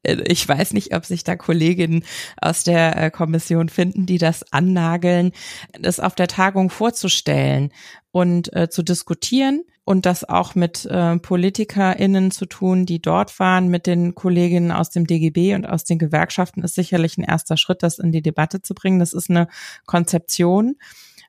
Ich 0.02 0.48
weiß 0.48 0.72
nicht, 0.72 0.94
ob 0.94 1.04
sich 1.04 1.24
da 1.24 1.36
Kolleginnen 1.36 2.02
aus 2.40 2.64
der 2.64 2.96
äh, 2.96 3.10
Kommission 3.10 3.68
finden, 3.68 4.06
die 4.06 4.16
das 4.16 4.50
annageln, 4.50 5.32
das 5.78 6.00
auf 6.00 6.14
der 6.14 6.26
Tagung 6.26 6.70
vorzustellen 6.70 7.70
und 8.10 8.50
äh, 8.56 8.70
zu 8.70 8.82
diskutieren 8.82 9.64
und 9.88 10.04
das 10.04 10.22
auch 10.22 10.54
mit 10.54 10.84
äh, 10.84 11.16
PolitikerInnen 11.18 12.30
zu 12.30 12.44
tun, 12.44 12.84
die 12.84 13.00
dort 13.00 13.40
waren, 13.40 13.68
mit 13.68 13.86
den 13.86 14.14
Kolleginnen 14.14 14.70
aus 14.70 14.90
dem 14.90 15.06
DGB 15.06 15.54
und 15.54 15.64
aus 15.64 15.84
den 15.84 15.98
Gewerkschaften, 15.98 16.62
ist 16.62 16.74
sicherlich 16.74 17.16
ein 17.16 17.24
erster 17.24 17.56
Schritt, 17.56 17.82
das 17.82 17.98
in 17.98 18.12
die 18.12 18.20
Debatte 18.20 18.60
zu 18.60 18.74
bringen. 18.74 18.98
Das 18.98 19.14
ist 19.14 19.30
eine 19.30 19.48
Konzeption 19.86 20.76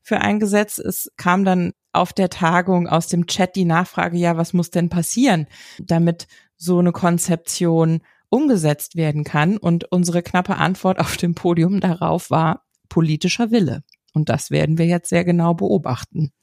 für 0.03 0.19
ein 0.19 0.41
Gesetz. 0.41 0.77
Es 0.77 1.09
kam 1.15 1.45
dann 1.45 1.71
auf 1.93 2.11
der 2.11 2.29
Tagung 2.29 2.89
aus 2.89 3.07
dem 3.07 3.27
Chat 3.27 3.55
die 3.55 3.63
Nachfrage, 3.63 4.17
ja, 4.17 4.35
was 4.35 4.51
muss 4.51 4.71
denn 4.71 4.89
passieren, 4.89 5.47
damit 5.81 6.27
so 6.57 6.79
eine 6.79 6.91
Konzeption 6.91 8.01
umgesetzt 8.27 8.97
werden 8.97 9.23
kann. 9.23 9.55
Und 9.55 9.89
unsere 9.89 10.21
knappe 10.21 10.57
Antwort 10.57 10.99
auf 10.99 11.15
dem 11.15 11.33
Podium 11.33 11.79
darauf 11.79 12.29
war 12.29 12.65
politischer 12.89 13.51
Wille. 13.51 13.85
Und 14.13 14.27
das 14.27 14.51
werden 14.51 14.77
wir 14.77 14.85
jetzt 14.85 15.07
sehr 15.07 15.23
genau 15.23 15.53
beobachten. 15.53 16.33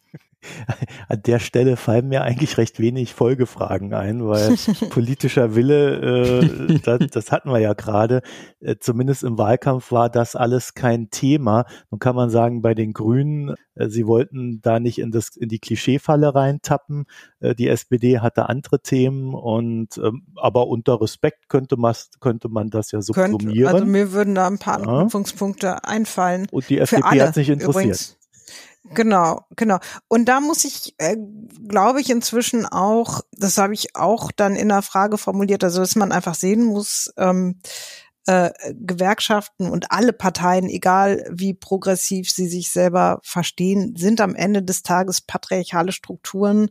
An 1.08 1.22
der 1.22 1.38
Stelle 1.38 1.76
fallen 1.76 2.08
mir 2.08 2.22
eigentlich 2.22 2.58
recht 2.58 2.80
wenig 2.80 3.14
Folgefragen 3.14 3.94
ein, 3.94 4.26
weil 4.26 4.56
politischer 4.90 5.54
Wille, 5.54 6.40
äh, 6.40 6.78
das, 6.80 6.98
das, 7.10 7.32
hatten 7.32 7.50
wir 7.50 7.58
ja 7.58 7.74
gerade, 7.74 8.22
äh, 8.60 8.76
zumindest 8.78 9.24
im 9.24 9.38
Wahlkampf 9.38 9.92
war 9.92 10.10
das 10.10 10.36
alles 10.36 10.74
kein 10.74 11.10
Thema. 11.10 11.64
Nun 11.90 11.98
kann 11.98 12.16
man 12.16 12.30
sagen, 12.30 12.62
bei 12.62 12.74
den 12.74 12.92
Grünen, 12.92 13.54
äh, 13.74 13.88
sie 13.88 14.06
wollten 14.06 14.60
da 14.62 14.80
nicht 14.80 14.98
in, 14.98 15.10
das, 15.10 15.36
in 15.36 15.48
die 15.48 15.58
Klischeefalle 15.58 16.34
reintappen. 16.34 17.06
Äh, 17.40 17.54
die 17.54 17.68
SPD 17.68 18.20
hatte 18.20 18.48
andere 18.48 18.80
Themen 18.80 19.34
und 19.34 19.98
ähm, 19.98 20.26
aber 20.36 20.68
unter 20.68 21.00
Respekt 21.00 21.48
könnte 21.48 21.76
man, 21.76 21.94
könnte 22.20 22.48
man 22.48 22.70
das 22.70 22.92
ja 22.92 23.02
subsumieren. 23.02 23.38
Könnt, 23.38 23.74
also 23.74 23.86
mir 23.86 24.12
würden 24.12 24.34
da 24.34 24.46
ein 24.46 24.58
paar 24.58 24.76
Anknüpfungspunkte 24.76 25.84
einfallen. 25.84 26.46
Und 26.50 26.68
die 26.68 26.78
FDP 26.78 27.22
hat 27.22 27.34
sich 27.34 27.48
interessiert. 27.48 27.74
Übrigens. 27.74 28.18
Genau, 28.94 29.44
genau. 29.56 29.78
Und 30.08 30.26
da 30.26 30.40
muss 30.40 30.64
ich, 30.64 30.94
äh, 30.98 31.16
glaube 31.66 32.00
ich, 32.00 32.10
inzwischen 32.10 32.66
auch, 32.66 33.22
das 33.32 33.58
habe 33.58 33.74
ich 33.74 33.96
auch 33.96 34.30
dann 34.30 34.54
in 34.54 34.68
der 34.68 34.82
Frage 34.82 35.18
formuliert, 35.18 35.64
also 35.64 35.80
dass 35.80 35.96
man 35.96 36.12
einfach 36.12 36.34
sehen 36.34 36.62
muss, 36.64 37.12
ähm, 37.16 37.60
äh, 38.26 38.50
Gewerkschaften 38.74 39.70
und 39.70 39.92
alle 39.92 40.12
Parteien, 40.12 40.68
egal 40.68 41.24
wie 41.30 41.54
progressiv 41.54 42.30
sie 42.30 42.48
sich 42.48 42.70
selber 42.70 43.20
verstehen, 43.22 43.94
sind 43.96 44.20
am 44.20 44.34
Ende 44.34 44.62
des 44.62 44.82
Tages 44.82 45.20
patriarchale 45.20 45.92
Strukturen, 45.92 46.70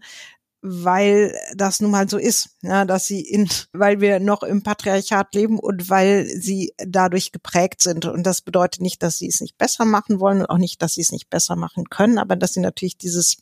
weil 0.67 1.37
das 1.55 1.79
nun 1.79 1.91
mal 1.91 2.09
so 2.09 2.17
ist, 2.17 2.49
ja, 2.61 2.85
dass 2.85 3.05
sie 3.05 3.21
in, 3.21 3.47
weil 3.73 4.01
wir 4.01 4.19
noch 4.19 4.41
im 4.41 4.63
Patriarchat 4.63 5.33
leben 5.35 5.59
und 5.59 5.89
weil 5.89 6.25
sie 6.25 6.73
dadurch 6.77 7.31
geprägt 7.31 7.81
sind. 7.81 8.05
Und 8.05 8.23
das 8.23 8.41
bedeutet 8.41 8.81
nicht, 8.81 9.03
dass 9.03 9.17
sie 9.17 9.27
es 9.27 9.41
nicht 9.41 9.57
besser 9.57 9.85
machen 9.85 10.19
wollen 10.19 10.39
und 10.39 10.49
auch 10.49 10.57
nicht, 10.57 10.81
dass 10.81 10.93
sie 10.93 11.01
es 11.01 11.11
nicht 11.11 11.29
besser 11.29 11.55
machen 11.55 11.89
können, 11.89 12.17
aber 12.17 12.35
dass 12.35 12.53
sie 12.53 12.61
natürlich 12.61 12.97
dieses 12.97 13.37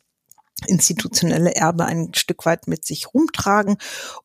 institutionelle 0.67 1.55
Erbe 1.55 1.85
ein 1.85 2.13
Stück 2.13 2.45
weit 2.45 2.67
mit 2.67 2.85
sich 2.85 3.13
rumtragen 3.13 3.77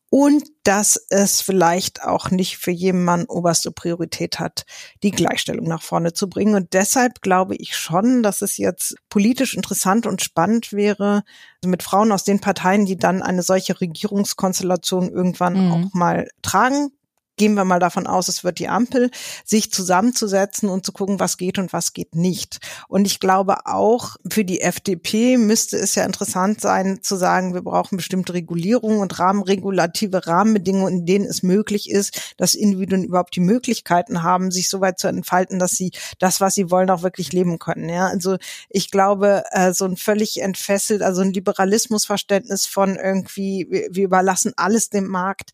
und 0.09 0.43
dass 0.63 0.99
es 1.09 1.41
vielleicht 1.41 2.03
auch 2.03 2.31
nicht 2.31 2.57
für 2.57 2.71
jemanden 2.71 3.27
oberste 3.27 3.71
Priorität 3.71 4.39
hat, 4.39 4.65
die 5.03 5.11
Gleichstellung 5.11 5.67
nach 5.67 5.83
vorne 5.83 6.13
zu 6.13 6.29
bringen. 6.29 6.55
Und 6.55 6.73
deshalb 6.73 7.21
glaube 7.21 7.55
ich 7.55 7.75
schon, 7.75 8.23
dass 8.23 8.41
es 8.41 8.57
jetzt 8.57 8.95
politisch 9.09 9.55
interessant 9.55 10.07
und 10.07 10.21
spannend 10.21 10.73
wäre, 10.73 11.23
mit 11.63 11.83
Frauen 11.83 12.11
aus 12.11 12.23
den 12.23 12.39
Parteien, 12.39 12.85
die 12.85 12.97
dann 12.97 13.21
eine 13.21 13.43
solche 13.43 13.79
Regierungskonstellation 13.79 15.11
irgendwann 15.11 15.65
mhm. 15.65 15.71
auch 15.71 15.93
mal 15.93 16.27
tragen, 16.41 16.91
gehen 17.39 17.55
wir 17.55 17.65
mal 17.65 17.79
davon 17.79 18.05
aus, 18.05 18.27
es 18.27 18.43
wird 18.43 18.59
die 18.59 18.67
Ampel, 18.67 19.09
sich 19.45 19.71
zusammenzusetzen 19.71 20.69
und 20.69 20.85
zu 20.85 20.91
gucken, 20.91 21.19
was 21.19 21.37
geht 21.37 21.57
und 21.57 21.73
was 21.73 21.93
geht 21.93 22.13
nicht. 22.13 22.59
Und 22.87 23.07
ich 23.07 23.19
glaube 23.19 23.65
auch 23.65 24.17
für 24.29 24.45
die 24.45 24.61
FDP 24.61 25.37
müsste 25.37 25.77
es 25.77 25.95
ja 25.95 26.03
interessant 26.03 26.61
sein 26.61 26.99
zu 27.01 27.15
sagen, 27.15 27.53
wir 27.53 27.61
brauchen 27.61 27.95
bestimmte 27.95 28.33
Regulierungen 28.33 28.99
und 28.99 29.17
rahmenregulative 29.17 30.27
Rahmenbedingungen, 30.27 30.99
in 30.99 31.05
denen 31.05 31.25
es 31.25 31.41
möglich 31.41 31.89
ist, 31.89 32.35
dass 32.37 32.53
Individuen 32.53 33.05
überhaupt 33.05 33.35
die 33.35 33.39
Möglichkeiten 33.39 34.21
haben, 34.21 34.51
sich 34.51 34.69
so 34.69 34.81
weit 34.81 34.99
zu 34.99 35.07
entfalten, 35.07 35.57
dass 35.59 35.71
sie 35.71 35.91
das, 36.19 36.41
was 36.41 36.55
sie 36.55 36.69
wollen, 36.69 36.89
auch 36.89 37.03
wirklich 37.03 37.31
leben 37.31 37.57
können. 37.57 37.87
Ja, 37.87 38.07
also 38.07 38.37
ich 38.69 38.91
glaube, 38.91 39.43
äh, 39.51 39.73
so 39.73 39.85
ein 39.85 39.95
völlig 39.95 40.41
entfesselt, 40.41 41.01
also 41.01 41.21
ein 41.21 41.31
Liberalismusverständnis 41.31 42.65
von 42.65 42.97
irgendwie, 42.97 43.67
wir 43.69 44.03
überlassen 44.03 44.51
alles 44.57 44.89
dem 44.89 45.07
Markt, 45.07 45.51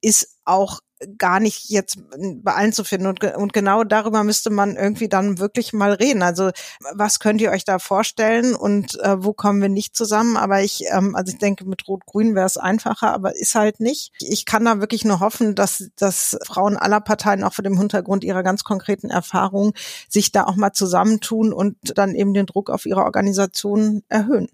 ist 0.00 0.28
auch 0.44 0.80
gar 1.18 1.40
nicht 1.40 1.68
jetzt 1.68 1.98
bei 2.42 2.54
allen 2.54 2.72
zu 2.72 2.84
finden. 2.84 3.06
Und, 3.06 3.22
und 3.22 3.52
genau 3.52 3.84
darüber 3.84 4.24
müsste 4.24 4.50
man 4.50 4.76
irgendwie 4.76 5.08
dann 5.08 5.38
wirklich 5.38 5.72
mal 5.72 5.92
reden. 5.92 6.22
Also 6.22 6.50
was 6.94 7.20
könnt 7.20 7.40
ihr 7.40 7.50
euch 7.50 7.64
da 7.64 7.78
vorstellen 7.78 8.54
und 8.54 8.98
äh, 9.00 9.22
wo 9.22 9.32
kommen 9.32 9.60
wir 9.60 9.68
nicht 9.68 9.96
zusammen? 9.96 10.36
Aber 10.36 10.62
ich, 10.62 10.84
ähm, 10.90 11.14
also 11.14 11.32
ich 11.32 11.38
denke, 11.38 11.64
mit 11.66 11.86
Rot-Grün 11.86 12.34
wäre 12.34 12.46
es 12.46 12.56
einfacher, 12.56 13.12
aber 13.12 13.36
ist 13.36 13.54
halt 13.54 13.80
nicht. 13.80 14.12
Ich 14.20 14.46
kann 14.46 14.64
da 14.64 14.80
wirklich 14.80 15.04
nur 15.04 15.20
hoffen, 15.20 15.54
dass, 15.54 15.90
dass 15.96 16.38
Frauen 16.44 16.76
aller 16.76 17.00
Parteien 17.00 17.44
auch 17.44 17.52
vor 17.52 17.64
dem 17.64 17.78
Hintergrund 17.78 18.24
ihrer 18.24 18.42
ganz 18.42 18.64
konkreten 18.64 19.10
Erfahrungen 19.10 19.72
sich 20.08 20.32
da 20.32 20.44
auch 20.44 20.56
mal 20.56 20.72
zusammentun 20.72 21.52
und 21.52 21.76
dann 21.96 22.14
eben 22.14 22.34
den 22.34 22.46
Druck 22.46 22.70
auf 22.70 22.86
ihre 22.86 23.04
Organisation 23.04 24.02
erhöhen. 24.08 24.48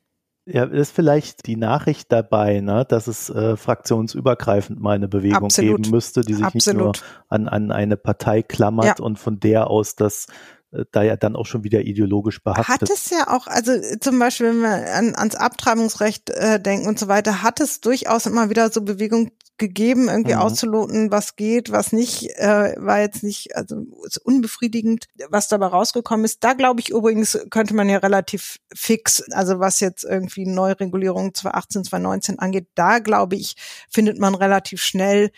Ja, 0.44 0.64
ist 0.64 0.90
vielleicht 0.92 1.46
die 1.46 1.57
Nachricht 1.57 2.11
dabei, 2.11 2.61
ne, 2.61 2.85
dass 2.88 3.07
es 3.07 3.31
äh, 3.31 3.57
fraktionsübergreifend 3.57 4.81
mal 4.81 4.96
eine 4.96 5.07
Bewegung 5.07 5.44
Absolut. 5.44 5.83
geben 5.83 5.90
müsste, 5.94 6.22
die 6.22 6.35
sich 6.35 6.44
Absolut. 6.44 6.96
nicht 6.96 7.05
nur 7.05 7.11
an, 7.28 7.46
an 7.46 7.70
eine 7.70 7.96
Partei 7.96 8.42
klammert 8.42 8.98
ja. 8.98 9.05
und 9.05 9.20
von 9.20 9.38
der 9.38 9.68
aus 9.68 9.94
das 9.94 10.26
äh, 10.72 10.85
da 10.90 11.02
ja 11.02 11.16
dann 11.16 11.37
auch 11.37 11.46
schon 11.46 11.62
wieder 11.62 11.83
ideologisch 11.83 12.42
behaftet. 12.42 12.68
Hat 12.68 12.90
es 12.90 13.11
ja 13.11 13.28
auch, 13.28 13.46
also 13.46 13.72
zum 14.00 14.18
Beispiel, 14.18 14.48
wenn 14.48 14.62
wir 14.62 14.94
an, 14.94 15.14
ans 15.14 15.37
Abtreibungsrecht 15.37 16.31
äh, 16.31 16.61
denken 16.61 16.88
und 16.88 16.98
so 16.98 17.07
weiter, 17.07 17.42
hat 17.42 17.61
es 17.61 17.81
durchaus 17.81 18.26
immer 18.26 18.50
wieder 18.50 18.70
so 18.70 18.83
Bewegungen 18.83 19.31
gegeben, 19.62 20.09
irgendwie 20.09 20.35
mhm. 20.35 20.40
auszuloten, 20.40 21.12
was 21.12 21.37
geht, 21.37 21.70
was 21.70 21.92
nicht, 21.92 22.31
äh, 22.37 22.75
war 22.79 23.01
jetzt 23.01 23.22
nicht, 23.22 23.55
also 23.55 23.87
ist 24.05 24.18
unbefriedigend, 24.18 25.07
was 25.29 25.46
dabei 25.46 25.66
rausgekommen 25.66 26.25
ist. 26.25 26.42
Da 26.42 26.55
glaube 26.55 26.81
ich 26.81 26.90
übrigens, 26.90 27.38
könnte 27.51 27.75
man 27.75 27.88
ja 27.88 27.98
relativ 27.98 28.59
fix, 28.75 29.22
also 29.31 29.61
was 29.61 29.79
jetzt 29.79 30.03
irgendwie 30.03 30.46
Neuregulierung 30.46 31.33
2018, 31.33 31.85
2019 31.85 32.38
angeht, 32.40 32.66
da 32.75 32.98
glaube 32.98 33.37
ich, 33.37 33.55
findet 33.88 34.18
man 34.18 34.35
relativ 34.35 34.83
schnell 34.83 35.31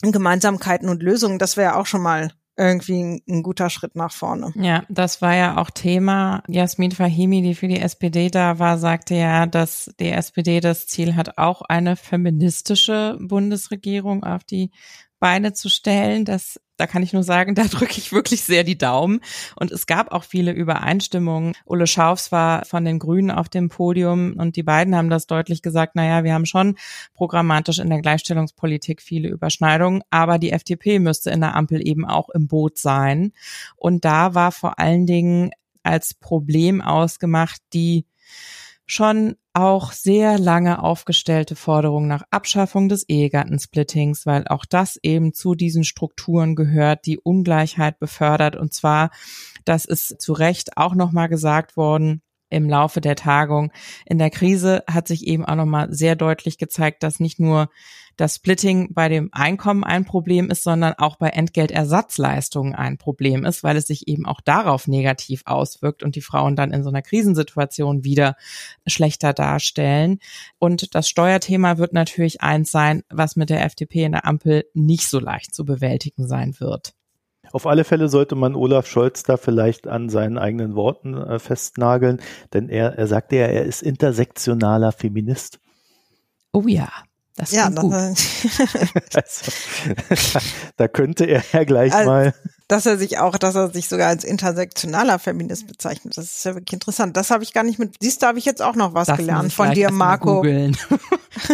Gemeinsamkeiten 0.00 0.88
und 0.88 1.02
Lösungen. 1.02 1.38
Das 1.38 1.58
wäre 1.58 1.76
auch 1.76 1.86
schon 1.86 2.02
mal 2.02 2.32
irgendwie 2.58 3.00
ein, 3.02 3.22
ein, 3.28 3.42
guter 3.42 3.70
Schritt 3.70 3.94
nach 3.94 4.12
vorne. 4.12 4.52
Ja, 4.56 4.84
das 4.88 5.22
war 5.22 5.34
ja 5.34 5.56
auch 5.58 5.70
Thema. 5.70 6.42
Jasmin 6.48 6.90
Fahimi, 6.90 7.40
die 7.40 7.54
für 7.54 7.68
die 7.68 7.80
SPD 7.80 8.28
da 8.28 8.58
war, 8.58 8.78
sagte 8.78 9.14
ja, 9.14 9.46
dass 9.46 9.90
die 10.00 10.10
SPD 10.10 10.60
das 10.60 10.86
Ziel 10.86 11.14
hat, 11.14 11.38
auch 11.38 11.62
eine 11.62 11.96
feministische 11.96 13.16
Bundesregierung 13.20 14.24
auf 14.24 14.44
die 14.44 14.70
Beine 15.18 15.52
zu 15.52 15.68
stellen. 15.68 16.24
Das 16.24 16.60
da 16.78 16.86
kann 16.86 17.02
ich 17.02 17.12
nur 17.12 17.24
sagen, 17.24 17.54
da 17.56 17.64
drücke 17.64 17.98
ich 17.98 18.12
wirklich 18.12 18.42
sehr 18.42 18.64
die 18.64 18.78
Daumen. 18.78 19.20
Und 19.56 19.70
es 19.70 19.86
gab 19.86 20.12
auch 20.12 20.24
viele 20.24 20.52
Übereinstimmungen. 20.52 21.52
Ulle 21.66 21.86
Schaufs 21.86 22.32
war 22.32 22.64
von 22.64 22.84
den 22.84 22.98
Grünen 22.98 23.30
auf 23.30 23.48
dem 23.50 23.68
Podium 23.68 24.34
und 24.38 24.56
die 24.56 24.62
beiden 24.62 24.96
haben 24.96 25.10
das 25.10 25.26
deutlich 25.26 25.60
gesagt, 25.60 25.96
naja, 25.96 26.24
wir 26.24 26.32
haben 26.32 26.46
schon 26.46 26.76
programmatisch 27.14 27.78
in 27.78 27.90
der 27.90 28.00
Gleichstellungspolitik 28.00 29.02
viele 29.02 29.28
Überschneidungen, 29.28 30.02
aber 30.10 30.38
die 30.38 30.52
FDP 30.52 31.00
müsste 31.00 31.30
in 31.30 31.40
der 31.40 31.54
Ampel 31.54 31.86
eben 31.86 32.06
auch 32.06 32.30
im 32.30 32.46
Boot 32.46 32.78
sein. 32.78 33.32
Und 33.76 34.04
da 34.04 34.34
war 34.34 34.52
vor 34.52 34.78
allen 34.78 35.06
Dingen 35.06 35.50
als 35.82 36.14
Problem 36.14 36.80
ausgemacht, 36.80 37.60
die 37.72 38.06
schon 38.88 39.36
auch 39.52 39.92
sehr 39.92 40.38
lange 40.38 40.82
aufgestellte 40.82 41.56
Forderung 41.56 42.08
nach 42.08 42.22
Abschaffung 42.30 42.88
des 42.88 43.08
Ehegattensplittings, 43.08 44.24
weil 44.24 44.48
auch 44.48 44.64
das 44.64 44.98
eben 45.02 45.34
zu 45.34 45.54
diesen 45.54 45.84
Strukturen 45.84 46.56
gehört, 46.56 47.04
die 47.04 47.18
Ungleichheit 47.18 47.98
befördert. 47.98 48.56
Und 48.56 48.72
zwar, 48.72 49.10
das 49.64 49.84
ist 49.84 50.20
zu 50.20 50.32
Recht 50.32 50.76
auch 50.76 50.94
nochmal 50.94 51.28
gesagt 51.28 51.76
worden, 51.76 52.22
im 52.50 52.68
Laufe 52.68 53.00
der 53.00 53.16
Tagung. 53.16 53.72
In 54.06 54.18
der 54.18 54.30
Krise 54.30 54.82
hat 54.86 55.08
sich 55.08 55.26
eben 55.26 55.44
auch 55.44 55.56
nochmal 55.56 55.92
sehr 55.92 56.16
deutlich 56.16 56.58
gezeigt, 56.58 57.02
dass 57.02 57.20
nicht 57.20 57.40
nur 57.40 57.68
das 58.18 58.34
Splitting 58.34 58.92
bei 58.94 59.08
dem 59.08 59.30
Einkommen 59.32 59.84
ein 59.84 60.04
Problem 60.04 60.50
ist, 60.50 60.64
sondern 60.64 60.94
auch 60.94 61.16
bei 61.16 61.28
Entgeltersatzleistungen 61.28 62.74
ein 62.74 62.98
Problem 62.98 63.44
ist, 63.44 63.62
weil 63.62 63.76
es 63.76 63.86
sich 63.86 64.08
eben 64.08 64.26
auch 64.26 64.40
darauf 64.40 64.88
negativ 64.88 65.42
auswirkt 65.46 66.02
und 66.02 66.16
die 66.16 66.20
Frauen 66.20 66.56
dann 66.56 66.72
in 66.72 66.82
so 66.82 66.88
einer 66.88 67.00
Krisensituation 67.00 68.02
wieder 68.02 68.34
schlechter 68.86 69.32
darstellen. 69.32 70.18
Und 70.58 70.96
das 70.96 71.08
Steuerthema 71.08 71.78
wird 71.78 71.92
natürlich 71.92 72.42
eins 72.42 72.72
sein, 72.72 73.04
was 73.08 73.36
mit 73.36 73.50
der 73.50 73.64
FDP 73.64 74.02
in 74.02 74.12
der 74.12 74.26
Ampel 74.26 74.64
nicht 74.74 75.08
so 75.08 75.20
leicht 75.20 75.54
zu 75.54 75.64
bewältigen 75.64 76.26
sein 76.26 76.58
wird. 76.58 76.97
Auf 77.52 77.66
alle 77.66 77.84
Fälle 77.84 78.08
sollte 78.08 78.34
man 78.34 78.54
Olaf 78.54 78.86
Scholz 78.86 79.22
da 79.22 79.36
vielleicht 79.36 79.86
an 79.86 80.08
seinen 80.08 80.38
eigenen 80.38 80.74
Worten 80.74 81.14
äh, 81.14 81.38
festnageln, 81.38 82.20
denn 82.52 82.68
er, 82.68 82.98
er 82.98 83.06
sagte 83.06 83.36
ja, 83.36 83.46
er 83.46 83.64
ist 83.64 83.82
intersektionaler 83.82 84.92
Feminist. 84.92 85.58
Oh 86.52 86.64
ja. 86.66 86.88
Das 87.38 87.52
ja, 87.52 87.68
gut. 87.68 87.92
also, 89.14 89.52
da 90.76 90.88
könnte 90.88 91.24
er 91.24 91.42
ja 91.52 91.62
gleich 91.64 91.94
also, 91.94 92.10
mal. 92.10 92.34
Dass 92.66 92.84
er 92.84 92.98
sich 92.98 93.18
auch, 93.18 93.38
dass 93.38 93.54
er 93.54 93.70
sich 93.70 93.88
sogar 93.88 94.08
als 94.08 94.24
intersektionaler 94.24 95.20
Feminist 95.20 95.68
bezeichnet. 95.68 96.18
Das 96.18 96.24
ist 96.26 96.44
ja 96.44 96.54
wirklich 96.54 96.74
interessant. 96.74 97.16
Das 97.16 97.30
habe 97.30 97.44
ich 97.44 97.54
gar 97.54 97.62
nicht 97.62 97.78
mit. 97.78 97.94
Siehst 98.00 98.22
du, 98.22 98.26
habe 98.26 98.38
ich 98.38 98.44
jetzt 98.44 98.60
auch 98.60 98.74
noch 98.74 98.92
was 98.92 99.06
das 99.06 99.18
gelernt 99.18 99.52
von 99.52 99.70
dir, 99.72 99.90
Marco. 99.92 100.42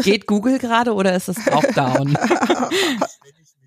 Geht 0.02 0.26
Google 0.26 0.58
gerade 0.58 0.94
oder 0.94 1.14
ist 1.14 1.28
es 1.28 1.36
auch 1.52 1.64
down? 1.74 2.16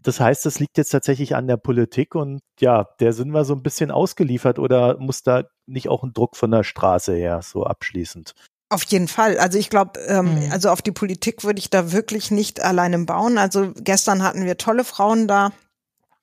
Das 0.08 0.22
heißt, 0.22 0.46
es 0.46 0.60
liegt 0.60 0.78
jetzt 0.78 0.92
tatsächlich 0.92 1.36
an 1.36 1.48
der 1.48 1.58
Politik 1.58 2.16
und 2.16 2.40
ja, 2.62 2.88
der 3.02 3.12
sind 3.12 3.32
wir 3.32 3.44
so 3.44 3.54
ein 3.54 3.62
bisschen 3.62 3.92
ausgeliefert 3.92 4.58
oder 4.58 4.98
muss 5.00 5.22
da 5.22 5.44
nicht 5.66 5.90
auch 5.90 6.02
ein 6.02 6.14
Druck 6.14 6.38
von 6.38 6.50
der 6.50 6.64
Straße 6.64 7.14
her, 7.14 7.42
so 7.44 7.66
abschließend? 7.66 8.34
Auf 8.70 8.84
jeden 8.84 9.10
Fall. 9.10 9.38
Also 9.38 9.60
ich 9.60 9.70
glaube, 9.70 10.00
ähm, 10.08 10.46
mhm. 10.46 10.52
also 10.54 10.70
auf 10.70 10.82
die 10.82 10.94
Politik 10.94 11.44
würde 11.44 11.60
ich 11.60 11.70
da 11.70 11.92
wirklich 11.92 12.32
nicht 12.32 12.62
alleine 12.62 13.00
bauen. 13.00 13.38
Also 13.38 13.74
gestern 13.76 14.24
hatten 14.24 14.46
wir 14.46 14.58
tolle 14.58 14.86
Frauen 14.86 15.28
da. 15.28 15.52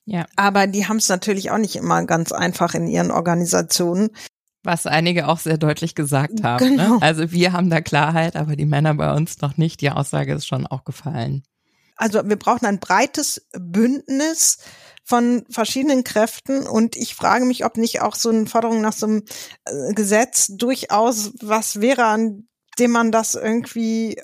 Ja. 0.07 0.25
Aber 0.35 0.66
die 0.66 0.88
haben 0.88 0.97
es 0.97 1.11
natürlich 1.11 1.51
auch 1.51 1.59
nicht 1.59 1.77
immer 1.77 2.07
ganz 2.07 2.33
einfach 2.33 2.73
in 2.73 2.87
ihren 2.87 3.11
Organisationen. 3.11 4.09
Was 4.62 4.87
einige 4.87 5.29
auch 5.29 5.40
sehr 5.40 5.59
deutlich 5.59 5.94
gesagt 5.94 6.42
haben. 6.42 6.64
Ne? 6.64 6.70
Genau. 6.70 6.94
Ne? 6.94 7.03
Also 7.03 7.33
wir 7.33 7.53
haben 7.53 7.68
da 7.68 7.83
Klarheit, 7.83 8.35
aber 8.35 8.57
die 8.57 8.64
Männer 8.64 8.94
bei 8.94 9.14
uns 9.14 9.42
noch 9.42 9.59
nicht. 9.59 9.83
Die 9.83 9.90
Aussage 9.90 10.33
ist 10.33 10.47
schon 10.47 10.66
auch 10.66 10.85
gefallen. 10.85 11.42
Also 11.96 12.28
wir 12.28 12.37
brauchen 12.37 12.66
ein 12.66 12.80
breites 12.80 13.46
Bündnis 13.52 14.59
von 15.04 15.44
verschiedenen 15.50 16.02
Kräften 16.02 16.66
und 16.66 16.96
ich 16.96 17.14
frage 17.14 17.44
mich, 17.44 17.64
ob 17.64 17.76
nicht 17.76 18.00
auch 18.00 18.14
so 18.14 18.30
eine 18.30 18.46
Forderung 18.46 18.80
nach 18.80 18.94
so 18.94 19.07
einem 19.07 19.22
äh, 19.66 19.92
Gesetz 19.92 20.48
durchaus 20.48 21.33
was 21.40 21.80
wäre, 21.80 22.04
an 22.04 22.48
dem 22.78 22.90
man 22.90 23.12
das 23.12 23.35
irgendwie 23.35 24.20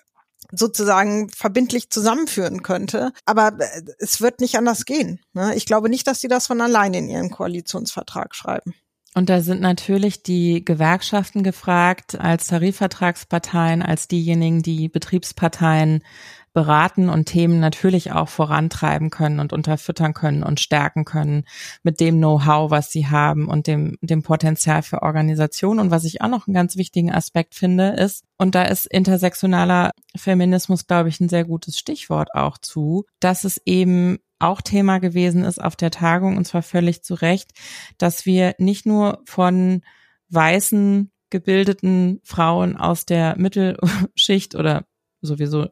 sozusagen 0.52 1.28
verbindlich 1.28 1.90
zusammenführen 1.90 2.62
könnte. 2.62 3.12
Aber 3.26 3.52
äh, 3.58 3.82
es 3.98 4.20
wird 4.20 4.40
nicht 4.40 4.56
anders 4.56 4.86
gehen. 4.86 5.20
Ne? 5.34 5.54
Ich 5.54 5.66
glaube 5.66 5.90
nicht, 5.90 6.06
dass 6.06 6.20
sie 6.20 6.28
das 6.28 6.46
von 6.46 6.60
alleine 6.60 6.98
in 6.98 7.08
ihren 7.08 7.30
Koalitionsvertrag 7.30 8.34
schreiben. 8.34 8.74
Und 9.14 9.28
da 9.28 9.40
sind 9.40 9.60
natürlich 9.60 10.22
die 10.22 10.64
Gewerkschaften 10.64 11.42
gefragt 11.42 12.18
als 12.18 12.46
Tarifvertragsparteien, 12.46 13.82
als 13.82 14.06
diejenigen, 14.06 14.62
die 14.62 14.88
Betriebsparteien 14.88 16.04
beraten 16.52 17.08
und 17.08 17.26
Themen 17.26 17.60
natürlich 17.60 18.12
auch 18.12 18.28
vorantreiben 18.28 19.10
können 19.10 19.38
und 19.38 19.52
unterfüttern 19.52 20.14
können 20.14 20.42
und 20.42 20.58
stärken 20.58 21.04
können 21.04 21.44
mit 21.82 22.00
dem 22.00 22.16
Know-how, 22.16 22.70
was 22.70 22.90
sie 22.90 23.06
haben 23.06 23.46
und 23.48 23.66
dem, 23.66 23.96
dem 24.00 24.22
Potenzial 24.22 24.82
für 24.82 25.02
Organisation. 25.02 25.78
Und 25.78 25.90
was 25.90 26.04
ich 26.04 26.22
auch 26.22 26.28
noch 26.28 26.46
einen 26.46 26.54
ganz 26.54 26.76
wichtigen 26.76 27.12
Aspekt 27.12 27.54
finde, 27.54 27.90
ist, 27.90 28.24
und 28.36 28.54
da 28.54 28.64
ist 28.64 28.86
intersektionaler 28.86 29.92
Feminismus, 30.16 30.86
glaube 30.86 31.08
ich, 31.08 31.20
ein 31.20 31.28
sehr 31.28 31.44
gutes 31.44 31.78
Stichwort 31.78 32.34
auch 32.34 32.58
zu, 32.58 33.04
dass 33.20 33.44
es 33.44 33.60
eben 33.64 34.18
auch 34.40 34.60
Thema 34.62 34.98
gewesen 34.98 35.44
ist 35.44 35.62
auf 35.62 35.76
der 35.76 35.90
Tagung, 35.90 36.36
und 36.36 36.46
zwar 36.46 36.62
völlig 36.62 37.02
zu 37.02 37.14
Recht, 37.14 37.52
dass 37.98 38.26
wir 38.26 38.54
nicht 38.58 38.86
nur 38.86 39.22
von 39.26 39.82
weißen 40.30 41.12
gebildeten 41.28 42.20
Frauen 42.24 42.76
aus 42.76 43.06
der 43.06 43.36
Mittelschicht 43.38 44.54
oder 44.56 44.84
sowieso 45.20 45.68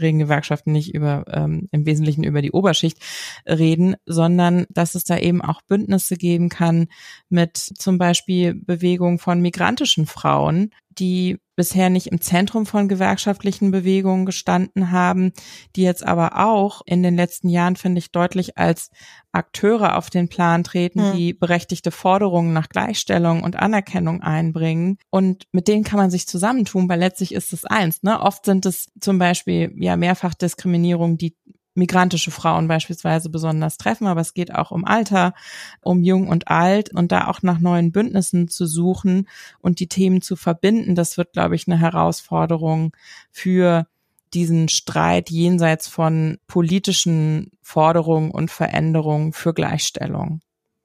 reden 0.00 0.18
Gewerkschaften 0.18 0.72
nicht 0.72 0.94
über 0.94 1.24
ähm, 1.28 1.68
im 1.72 1.86
Wesentlichen 1.86 2.24
über 2.24 2.42
die 2.42 2.52
Oberschicht 2.52 2.98
reden, 3.46 3.96
sondern 4.06 4.66
dass 4.70 4.94
es 4.94 5.04
da 5.04 5.18
eben 5.18 5.42
auch 5.42 5.62
Bündnisse 5.62 6.16
geben 6.16 6.48
kann 6.48 6.88
mit 7.28 7.56
zum 7.56 7.98
Beispiel 7.98 8.54
Bewegung 8.54 9.18
von 9.18 9.40
migrantischen 9.40 10.06
Frauen, 10.06 10.70
die 11.00 11.38
bisher 11.56 11.90
nicht 11.90 12.06
im 12.06 12.20
Zentrum 12.20 12.64
von 12.64 12.88
gewerkschaftlichen 12.88 13.70
Bewegungen 13.70 14.24
gestanden 14.24 14.92
haben, 14.92 15.32
die 15.76 15.82
jetzt 15.82 16.06
aber 16.06 16.38
auch 16.38 16.82
in 16.86 17.02
den 17.02 17.16
letzten 17.16 17.48
Jahren, 17.48 17.76
finde 17.76 17.98
ich, 17.98 18.12
deutlich 18.12 18.56
als 18.56 18.90
Akteure 19.32 19.96
auf 19.96 20.10
den 20.10 20.28
Plan 20.28 20.64
treten, 20.64 21.10
hm. 21.10 21.16
die 21.16 21.34
berechtigte 21.34 21.90
Forderungen 21.90 22.52
nach 22.52 22.68
Gleichstellung 22.68 23.42
und 23.42 23.56
Anerkennung 23.56 24.22
einbringen. 24.22 24.98
Und 25.10 25.44
mit 25.52 25.68
denen 25.68 25.84
kann 25.84 25.98
man 25.98 26.10
sich 26.10 26.26
zusammentun, 26.26 26.88
weil 26.88 26.98
letztlich 26.98 27.34
ist 27.34 27.52
es 27.52 27.64
eins. 27.64 28.02
Ne? 28.02 28.20
Oft 28.20 28.44
sind 28.44 28.64
es 28.66 28.90
zum 29.00 29.18
Beispiel 29.18 29.72
ja 29.76 29.96
mehrfach 29.96 30.34
Diskriminierung, 30.34 31.18
die 31.18 31.36
migrantische 31.80 32.30
Frauen 32.30 32.68
beispielsweise 32.68 33.30
besonders 33.30 33.78
treffen, 33.78 34.06
aber 34.06 34.20
es 34.20 34.34
geht 34.34 34.54
auch 34.54 34.70
um 34.70 34.84
Alter, 34.84 35.32
um 35.80 36.02
Jung 36.02 36.28
und 36.28 36.48
Alt 36.48 36.94
und 36.94 37.10
da 37.10 37.26
auch 37.26 37.42
nach 37.42 37.58
neuen 37.58 37.90
Bündnissen 37.90 38.48
zu 38.48 38.66
suchen 38.66 39.26
und 39.60 39.80
die 39.80 39.88
Themen 39.88 40.22
zu 40.22 40.36
verbinden, 40.36 40.94
das 40.94 41.16
wird, 41.16 41.32
glaube 41.32 41.56
ich, 41.56 41.66
eine 41.66 41.80
Herausforderung 41.80 42.92
für 43.32 43.86
diesen 44.32 44.68
Streit 44.68 45.30
jenseits 45.30 45.88
von 45.88 46.38
politischen 46.46 47.50
Forderungen 47.62 48.30
und 48.30 48.50
Veränderungen 48.50 49.32
für 49.32 49.54
Gleichstellung. 49.54 50.40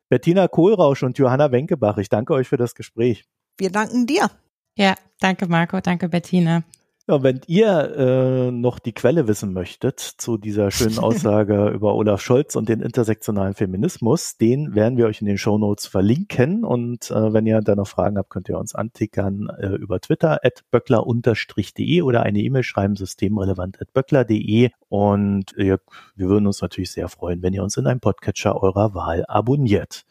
Bettina 0.10 0.48
Kohlrausch 0.48 1.04
und 1.04 1.18
Johanna 1.18 1.52
Wenkebach, 1.52 1.98
ich 1.98 2.10
danke 2.10 2.34
euch 2.34 2.48
für 2.48 2.58
das 2.58 2.74
Gespräch. 2.74 3.26
Wir 3.58 3.72
danken 3.72 4.08
dir. 4.08 4.32
Ja, 4.78 4.96
danke 5.20 5.48
Marco, 5.48 5.80
danke 5.82 6.10
Bettina. 6.10 6.64
Ja, 7.08 7.22
wenn 7.22 7.42
ihr 7.46 7.96
äh, 7.96 8.52
noch 8.52 8.80
die 8.80 8.92
Quelle 8.92 9.28
wissen 9.28 9.54
möchtet 9.54 10.00
zu 10.00 10.40
dieser 10.40 10.72
schönen 10.72 10.98
Aussage 11.00 11.70
über 11.70 11.94
Olaf 11.94 12.20
Scholz 12.20 12.56
und 12.56 12.68
den 12.68 12.82
intersektionalen 12.82 13.54
Feminismus, 13.54 14.38
den 14.38 14.74
werden 14.74 14.98
wir 14.98 15.06
euch 15.06 15.22
in 15.22 15.28
den 15.28 15.38
Show 15.38 15.60
Notes 15.60 15.86
verlinken. 15.86 16.64
Und 16.64 17.12
äh, 17.12 17.32
wenn 17.32 17.46
ihr 17.46 17.62
da 17.62 17.76
noch 17.76 17.88
Fragen 17.88 18.18
habt, 18.18 18.32
könnt 18.32 18.50
ihr 18.50 18.58
uns 18.58 18.74
antickern 18.74 19.50
äh, 19.56 19.68
über 19.76 20.00
Twitter 20.00 20.40
at 20.44 20.64
böckler-de 20.72 22.02
oder 22.02 22.24
eine 22.24 22.40
E-Mail 22.40 22.64
schreiben, 22.64 22.96
systemrelevant 22.96 23.80
at 23.80 23.94
böckler.de. 23.94 24.72
Und 24.90 25.56
äh, 25.60 25.78
wir 26.16 26.28
würden 26.28 26.48
uns 26.48 26.64
natürlich 26.64 26.92
sehr 26.92 27.08
freuen, 27.08 27.44
wenn 27.44 27.54
ihr 27.54 27.62
uns 27.62 27.78
in 27.78 27.86
einem 27.86 28.00
Podcatcher 28.00 28.60
eurer 28.60 28.96
Wahl 28.96 29.26
abonniert. 29.28 30.06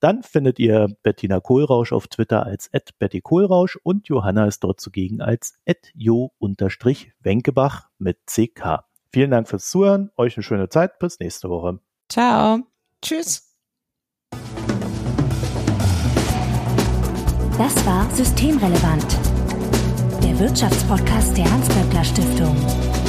Dann 0.00 0.22
findet 0.22 0.58
ihr 0.58 0.88
Bettina 1.02 1.40
Kohlrausch 1.40 1.92
auf 1.92 2.08
Twitter 2.08 2.44
als 2.44 2.70
Betty 2.98 3.20
Kohlrausch 3.20 3.78
und 3.82 4.08
Johanna 4.08 4.46
ist 4.46 4.64
dort 4.64 4.80
zugegen 4.80 5.20
als 5.20 5.58
jo-wenkebach 5.94 7.88
mit 7.98 8.18
CK. 8.26 8.84
Vielen 9.12 9.30
Dank 9.30 9.46
fürs 9.48 9.68
Zuhören, 9.68 10.10
euch 10.16 10.36
eine 10.36 10.42
schöne 10.42 10.70
Zeit, 10.70 10.98
bis 10.98 11.20
nächste 11.20 11.50
Woche. 11.50 11.80
Ciao. 12.08 12.60
Tschüss. 13.02 13.46
Das 17.58 17.84
war 17.84 18.08
Systemrelevant, 18.10 19.18
der 20.22 20.38
Wirtschaftspodcast 20.40 21.36
der 21.36 21.50
Hans-Böckler 21.50 22.04
Stiftung. 22.04 22.99